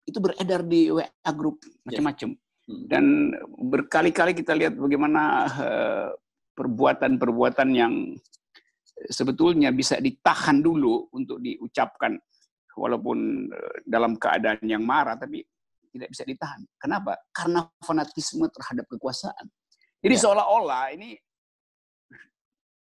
itu 0.03 0.19
beredar 0.19 0.67
di 0.67 0.91
WA 0.91 1.31
grup 1.31 1.63
macam-macam. 1.87 2.35
Hmm. 2.67 2.83
Dan 2.91 3.03
berkali-kali 3.71 4.35
kita 4.35 4.51
lihat 4.51 4.75
bagaimana 4.75 5.47
perbuatan-perbuatan 6.55 7.69
uh, 7.71 7.75
yang 7.75 7.93
sebetulnya 9.07 9.71
bisa 9.71 9.99
ditahan 10.03 10.59
dulu 10.59 11.07
untuk 11.15 11.39
diucapkan 11.39 12.19
walaupun 12.75 13.47
dalam 13.83 14.15
keadaan 14.15 14.63
yang 14.63 14.83
marah 14.83 15.15
tapi 15.19 15.43
tidak 15.93 16.09
bisa 16.09 16.23
ditahan. 16.25 16.61
Kenapa? 16.81 17.13
Karena 17.29 17.69
fanatisme 17.85 18.49
terhadap 18.49 18.89
kekuasaan. 18.89 19.45
Jadi 20.01 20.15
ya. 20.17 20.21
seolah-olah 20.25 20.83
ini 20.97 21.13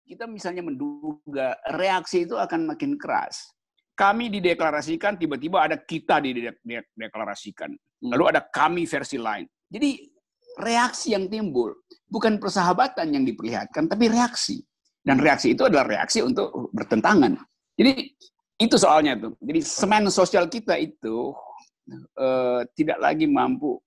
kita 0.05 0.25
misalnya 0.29 0.65
menduga 0.65 1.57
reaksi 1.77 2.25
itu 2.25 2.37
akan 2.37 2.75
makin 2.75 2.97
keras. 2.97 3.53
Kami 3.95 4.27
dideklarasikan, 4.27 5.15
tiba-tiba 5.15 5.63
ada 5.71 5.79
kita 5.79 6.19
dideklarasikan. 6.19 7.71
Hmm. 7.71 8.11
Lalu 8.11 8.25
ada 8.35 8.41
kami 8.43 8.85
versi 8.91 9.21
lain. 9.21 9.47
Jadi 9.71 10.03
reaksi 10.59 11.15
yang 11.15 11.31
timbul 11.31 11.71
bukan 12.11 12.43
persahabatan 12.43 13.15
yang 13.15 13.23
diperlihatkan, 13.23 13.87
tapi 13.87 14.11
reaksi. 14.11 14.61
Dan 15.05 15.21
reaksi 15.21 15.53
itu 15.53 15.69
adalah 15.69 15.85
reaksi 15.85 16.25
untuk 16.25 16.73
bertentangan. 16.73 17.37
Jadi 17.77 18.09
itu 18.57 18.77
soalnya 18.79 19.19
tuh. 19.19 19.37
Jadi 19.43 19.61
semen 19.61 20.09
sosial 20.09 20.49
kita 20.49 20.79
itu 20.81 21.35
uh, 22.19 22.63
tidak 22.75 22.99
lagi 23.01 23.27
mampu 23.29 23.79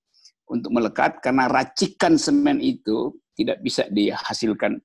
untuk 0.48 0.72
melekat 0.72 1.20
karena 1.20 1.50
racikan 1.52 2.16
semen 2.16 2.64
itu 2.64 3.12
tidak 3.36 3.60
bisa 3.62 3.86
dihasilkan 3.92 4.80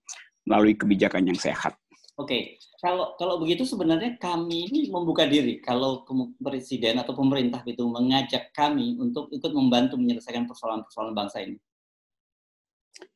melalui 0.44 0.75
kebijakan 0.75 1.31
yang 1.31 1.38
sehat. 1.38 1.72
Oke, 2.20 2.61
kalau 2.77 3.16
kalau 3.16 3.40
begitu 3.40 3.64
sebenarnya 3.64 4.20
kami 4.20 4.68
ini 4.68 4.92
membuka 4.92 5.25
diri 5.25 5.64
kalau 5.64 6.05
presiden 6.44 7.01
atau 7.01 7.16
pemerintah 7.16 7.64
itu 7.64 7.88
mengajak 7.88 8.53
kami 8.53 9.01
untuk 9.01 9.33
ikut 9.33 9.48
membantu 9.57 9.96
menyelesaikan 9.96 10.44
persoalan-persoalan 10.44 11.16
bangsa 11.16 11.40
ini. 11.40 11.57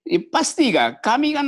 Ya, 0.09 0.22
pasti 0.32 0.72
kak, 0.72 1.04
kami 1.04 1.37
kan 1.37 1.46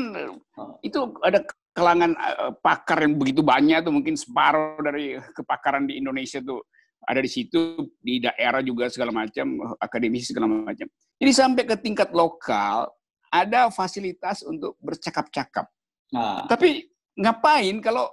oh. 0.61 0.77
itu 0.85 0.99
ada 1.25 1.41
kalangan 1.73 2.13
uh, 2.19 2.53
pakar 2.59 3.07
yang 3.07 3.17
begitu 3.17 3.41
banyak 3.41 3.81
tuh 3.81 3.95
mungkin 3.95 4.19
separuh 4.19 4.83
dari 4.83 5.17
kepakaran 5.33 5.89
di 5.89 5.97
Indonesia 5.97 6.43
tuh 6.43 6.67
ada 7.05 7.21
di 7.23 7.31
situ 7.31 7.89
di 8.03 8.21
daerah 8.21 8.61
juga 8.65 8.91
segala 8.91 9.15
macam 9.15 9.77
akademisi 9.79 10.33
segala 10.35 10.51
macam. 10.51 10.87
Jadi 11.19 11.33
sampai 11.35 11.63
ke 11.67 11.77
tingkat 11.79 12.11
lokal 12.13 12.91
ada 13.29 13.69
fasilitas 13.69 14.43
untuk 14.45 14.75
bercakap-cakap. 14.81 15.69
Nah. 16.13 16.49
Tapi 16.49 16.89
ngapain 17.19 17.83
kalau 17.83 18.09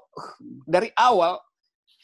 dari 0.68 0.92
awal 0.98 1.40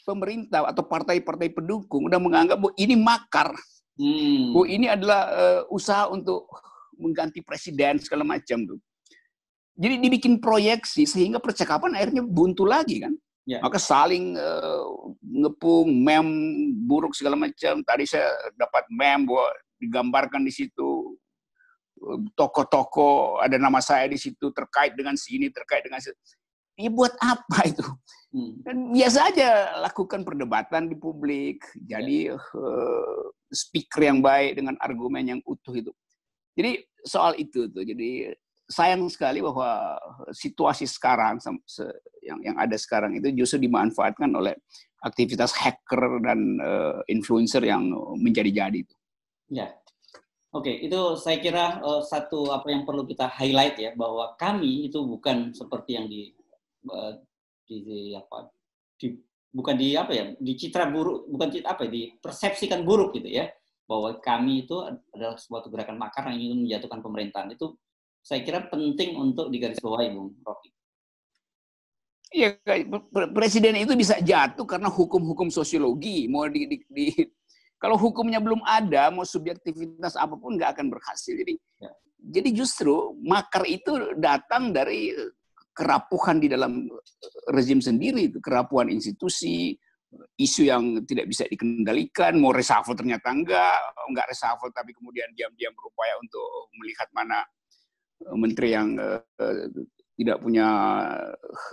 pemerintah 0.02 0.66
atau 0.66 0.82
partai-partai 0.86 1.54
pendukung 1.54 2.10
udah 2.10 2.18
menganggap 2.18 2.58
bahwa 2.58 2.74
ini 2.74 2.94
makar, 2.98 3.54
hmm. 3.98 4.54
bahwa 4.54 4.66
ini 4.66 4.86
adalah 4.90 5.22
uh, 5.30 5.62
usaha 5.70 6.10
untuk 6.10 6.46
mengganti 6.98 7.42
presiden 7.42 8.02
segala 8.02 8.26
macam 8.26 8.62
tuh. 8.66 8.78
Jadi 9.72 10.04
dibikin 10.04 10.36
proyeksi 10.36 11.08
sehingga 11.08 11.40
percakapan 11.40 11.96
akhirnya 11.96 12.22
buntu 12.22 12.68
lagi 12.68 13.00
kan. 13.00 13.14
Yeah. 13.42 13.58
Maka 13.58 13.78
saling 13.82 14.38
uh, 14.38 14.86
ngepung, 15.18 15.90
mem 15.90 16.28
buruk 16.86 17.10
segala 17.10 17.34
macam. 17.34 17.82
Tadi 17.82 18.06
saya 18.06 18.30
dapat 18.54 18.86
mem 18.86 19.26
bahwa 19.26 19.50
digambarkan 19.82 20.46
di 20.46 20.54
situ 20.54 21.18
eh, 21.98 22.18
toko-toko 22.38 23.42
ada 23.42 23.58
nama 23.58 23.82
saya 23.82 24.06
di 24.06 24.14
situ 24.14 24.54
terkait 24.54 24.94
dengan 24.94 25.18
sini, 25.18 25.50
terkait 25.50 25.82
dengan 25.82 25.98
situ. 25.98 26.14
Ini 26.78 26.88
buat 26.94 27.18
apa 27.18 27.58
itu? 27.70 27.82
Hmm. 28.30 28.62
Dan 28.62 28.76
biasa 28.94 29.18
aja 29.34 29.50
lakukan 29.82 30.22
perdebatan 30.22 30.86
di 30.86 30.94
publik. 30.94 31.66
Jadi 31.82 32.30
uh, 32.30 33.22
speaker 33.50 34.06
yang 34.06 34.22
baik 34.22 34.62
dengan 34.62 34.78
argumen 34.78 35.26
yang 35.26 35.40
utuh 35.42 35.74
itu. 35.74 35.90
Jadi 36.54 36.78
soal 37.02 37.34
itu 37.42 37.66
tuh. 37.74 37.82
Jadi 37.82 38.30
sayang 38.72 39.04
sekali 39.12 39.44
bahwa 39.44 40.00
situasi 40.32 40.88
sekarang 40.88 41.36
yang 42.24 42.40
yang 42.40 42.56
ada 42.56 42.74
sekarang 42.80 43.20
itu 43.20 43.28
justru 43.44 43.68
dimanfaatkan 43.68 44.32
oleh 44.32 44.56
aktivitas 45.04 45.52
hacker 45.52 46.22
dan 46.24 46.56
uh, 46.62 47.04
influencer 47.10 47.60
yang 47.60 47.90
menjadi-jadi 48.16 48.86
itu. 48.86 48.94
Ya. 49.52 49.74
Oke, 50.52 50.68
itu 50.84 51.16
saya 51.16 51.40
kira 51.40 51.80
uh, 51.80 52.04
satu 52.04 52.52
apa 52.52 52.68
yang 52.68 52.84
perlu 52.84 53.08
kita 53.08 53.24
highlight 53.24 53.76
ya 53.80 53.90
bahwa 53.96 54.36
kami 54.36 54.88
itu 54.88 55.00
bukan 55.00 55.52
seperti 55.56 55.96
yang 55.96 56.06
di 56.08 56.32
uh, 56.88 57.16
di, 57.64 57.76
di 57.80 58.00
apa 58.12 58.52
di 59.00 59.16
bukan 59.48 59.74
di 59.80 59.96
apa 59.96 60.12
ya 60.12 60.24
di 60.36 60.52
citra 60.56 60.92
buruk 60.92 61.28
bukan 61.28 61.48
citra 61.52 61.72
apa 61.72 61.88
ya, 61.88 61.90
di 61.92 62.02
persepsikan 62.20 62.84
buruk 62.84 63.16
gitu 63.16 63.32
ya 63.32 63.48
bahwa 63.88 64.16
kami 64.20 64.68
itu 64.68 64.76
adalah 64.80 65.40
suatu 65.40 65.68
gerakan 65.68 65.96
makar 65.96 66.28
yang 66.32 66.40
ingin 66.40 66.58
menjatuhkan 66.68 67.00
pemerintahan 67.00 67.48
itu 67.52 67.76
saya 68.22 68.40
kira 68.46 68.62
penting 68.70 69.18
untuk 69.18 69.50
digarisbawahi, 69.50 70.14
Bung 70.14 70.38
Rocky. 70.46 70.70
Iya, 72.32 72.56
presiden 73.36 73.76
itu 73.76 73.92
bisa 73.92 74.16
jatuh 74.24 74.64
karena 74.64 74.88
hukum-hukum 74.88 75.52
sosiologi. 75.52 76.24
Mau 76.32 76.48
di, 76.48 76.64
di, 76.64 76.76
di, 76.88 77.06
kalau 77.76 78.00
hukumnya 78.00 78.40
belum 78.40 78.64
ada, 78.64 79.12
mau 79.12 79.26
subjektivitas 79.26 80.16
apa 80.16 80.38
pun 80.40 80.56
nggak 80.56 80.78
akan 80.78 80.86
berhasil. 80.88 81.36
Jadi, 81.36 81.60
ya. 81.76 81.92
jadi 82.24 82.48
justru 82.56 83.12
makar 83.20 83.68
itu 83.68 84.16
datang 84.16 84.72
dari 84.72 85.12
kerapuhan 85.76 86.40
di 86.40 86.48
dalam 86.48 86.88
rezim 87.52 87.84
sendiri, 87.84 88.32
itu 88.32 88.40
kerapuhan 88.40 88.88
institusi, 88.88 89.76
isu 90.40 90.68
yang 90.68 91.04
tidak 91.04 91.28
bisa 91.28 91.44
dikendalikan, 91.48 92.40
mau 92.40 92.52
reshuffle 92.52 92.96
ternyata 92.96 93.28
enggak, 93.32 93.76
enggak 94.08 94.28
reshuffle 94.28 94.72
tapi 94.72 94.92
kemudian 94.96 95.28
diam-diam 95.36 95.72
berupaya 95.76 96.16
untuk 96.20 96.72
melihat 96.80 97.08
mana 97.16 97.44
menteri 98.34 98.74
yang 98.74 98.94
uh, 98.98 99.22
tidak 100.16 100.38
punya 100.38 100.68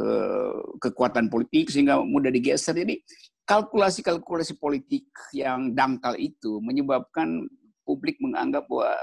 uh, 0.02 0.58
kekuatan 0.82 1.28
politik 1.28 1.70
sehingga 1.70 2.02
mudah 2.02 2.32
digeser. 2.32 2.74
Jadi 2.74 3.04
kalkulasi-kalkulasi 3.46 4.58
politik 4.58 5.10
yang 5.36 5.74
dangkal 5.74 6.16
itu 6.18 6.62
menyebabkan 6.64 7.46
publik 7.84 8.18
menganggap 8.22 8.70
bahwa 8.70 8.94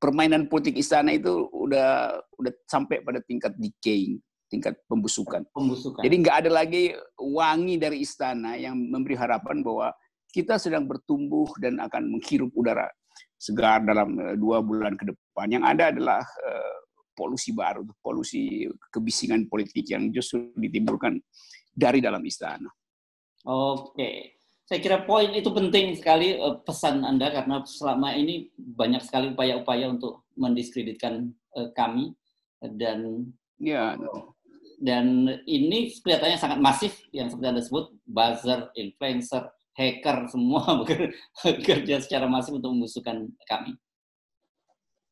permainan 0.00 0.48
politik 0.48 0.80
istana 0.80 1.12
itu 1.12 1.48
udah 1.52 2.16
udah 2.40 2.52
sampai 2.64 3.04
pada 3.04 3.20
tingkat 3.24 3.52
decaying, 3.60 4.16
tingkat 4.48 4.80
pembusukan. 4.88 5.44
Pembusukan. 5.52 6.00
Jadi 6.00 6.14
nggak 6.24 6.36
ada 6.44 6.50
lagi 6.50 6.96
wangi 7.20 7.76
dari 7.76 8.00
istana 8.00 8.56
yang 8.56 8.76
memberi 8.76 9.14
harapan 9.14 9.60
bahwa 9.60 9.92
kita 10.32 10.56
sedang 10.56 10.88
bertumbuh 10.88 11.50
dan 11.60 11.76
akan 11.82 12.16
menghirup 12.16 12.48
udara 12.56 12.88
segar 13.40 13.84
dalam 13.84 14.16
dua 14.40 14.64
bulan 14.64 14.96
ke 14.96 15.12
depan. 15.12 15.46
Yang 15.52 15.64
ada 15.76 15.84
adalah 15.92 16.20
polusi 17.20 17.52
baru, 17.52 17.84
polusi 18.00 18.64
kebisingan 18.88 19.44
politik 19.52 19.84
yang 19.92 20.08
justru 20.08 20.48
ditimbulkan 20.56 21.20
dari 21.76 22.00
dalam 22.00 22.24
istana. 22.24 22.72
Oke, 23.44 24.40
saya 24.64 24.80
kira 24.80 25.04
poin 25.04 25.28
itu 25.36 25.52
penting 25.52 26.00
sekali 26.00 26.40
eh, 26.40 26.56
pesan 26.64 27.04
Anda 27.04 27.28
karena 27.28 27.60
selama 27.68 28.16
ini 28.16 28.48
banyak 28.56 29.04
sekali 29.04 29.36
upaya-upaya 29.36 29.92
untuk 29.92 30.24
mendiskreditkan 30.40 31.28
eh, 31.60 31.68
kami 31.76 32.16
dan 32.60 33.28
ya 33.60 34.00
dan 34.80 35.28
ini 35.44 35.92
kelihatannya 36.00 36.38
sangat 36.40 36.58
masif 36.62 37.04
yang 37.12 37.28
seperti 37.28 37.48
Anda 37.52 37.62
sebut 37.66 37.92
buzzer, 38.08 38.72
influencer, 38.72 39.52
hacker 39.76 40.32
semua 40.32 40.64
bekerja 41.44 42.00
secara 42.00 42.24
masif 42.24 42.56
untuk 42.56 42.72
membusukkan 42.72 43.28
kami. 43.44 43.76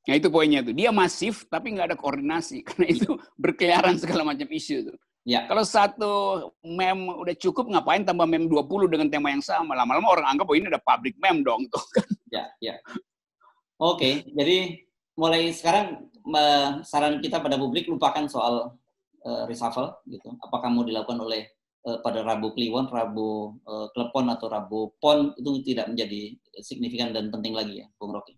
Nah 0.08 0.14
itu 0.16 0.32
poinnya 0.32 0.64
tuh. 0.64 0.72
Dia 0.72 0.88
masif 0.88 1.44
tapi 1.52 1.76
nggak 1.76 1.92
ada 1.92 1.98
koordinasi 2.00 2.62
karena 2.68 2.86
itu 2.88 3.12
berkeliaran 3.36 4.00
segala 4.00 4.24
macam 4.24 4.48
isu 4.48 4.88
tuh. 4.88 4.96
Ya. 5.28 5.44
Kalau 5.44 5.60
satu 5.60 6.12
mem 6.64 7.12
udah 7.12 7.36
cukup 7.36 7.68
ngapain 7.68 8.00
tambah 8.00 8.24
mem 8.24 8.48
20 8.48 8.88
dengan 8.88 9.12
tema 9.12 9.28
yang 9.28 9.44
sama? 9.44 9.76
Lama-lama 9.76 10.16
orang 10.16 10.26
anggap 10.32 10.48
oh 10.48 10.56
ini 10.56 10.72
ada 10.72 10.80
public 10.80 11.20
mem 11.20 11.44
dong 11.44 11.68
tuh 11.68 11.84
kan. 12.00 12.08
Ya, 12.32 12.44
ya. 12.64 12.74
Oke, 13.76 14.24
jadi 14.32 14.88
mulai 15.20 15.52
sekarang 15.52 16.08
saran 16.82 17.20
kita 17.20 17.44
pada 17.44 17.60
publik 17.60 17.86
lupakan 17.86 18.24
soal 18.24 18.72
uh, 19.28 19.42
reshuffle 19.44 19.92
gitu. 20.08 20.32
Apakah 20.40 20.72
mau 20.72 20.82
dilakukan 20.82 21.20
oleh 21.20 21.52
uh, 21.84 22.00
pada 22.00 22.24
Rabu 22.24 22.56
Kliwon, 22.56 22.88
Rabu 22.88 23.60
uh, 23.68 23.86
Klepon 23.92 24.32
atau 24.32 24.48
Rabu 24.48 24.96
Pon 24.96 25.36
itu 25.36 25.60
tidak 25.60 25.92
menjadi 25.92 26.34
signifikan 26.64 27.12
dan 27.12 27.28
penting 27.28 27.52
lagi 27.52 27.84
ya, 27.84 27.86
Bung 28.00 28.16
Rocky. 28.16 28.34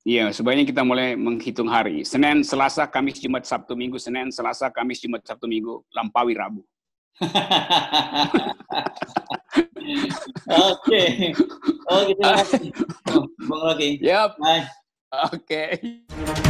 Iya, 0.00 0.32
sebaiknya 0.32 0.64
kita 0.64 0.80
mulai 0.80 1.12
menghitung 1.12 1.68
hari. 1.68 2.08
Senin, 2.08 2.40
Selasa, 2.40 2.88
Kamis, 2.88 3.20
Jumat, 3.20 3.44
Sabtu, 3.44 3.76
Minggu, 3.76 4.00
Senin, 4.00 4.32
Selasa, 4.32 4.72
Kamis, 4.72 4.96
Jumat, 4.96 5.20
Sabtu, 5.28 5.44
Minggu, 5.44 5.84
lampaui 5.92 6.32
Rabu. 6.32 6.64
Oke. 10.72 11.04
Oh, 11.92 12.00
gitu. 12.08 12.22
Bung 13.44 13.60
Rocky. 13.60 14.00
Yap. 14.00 14.40
Oke. 14.40 14.64
Okay. 15.44 16.49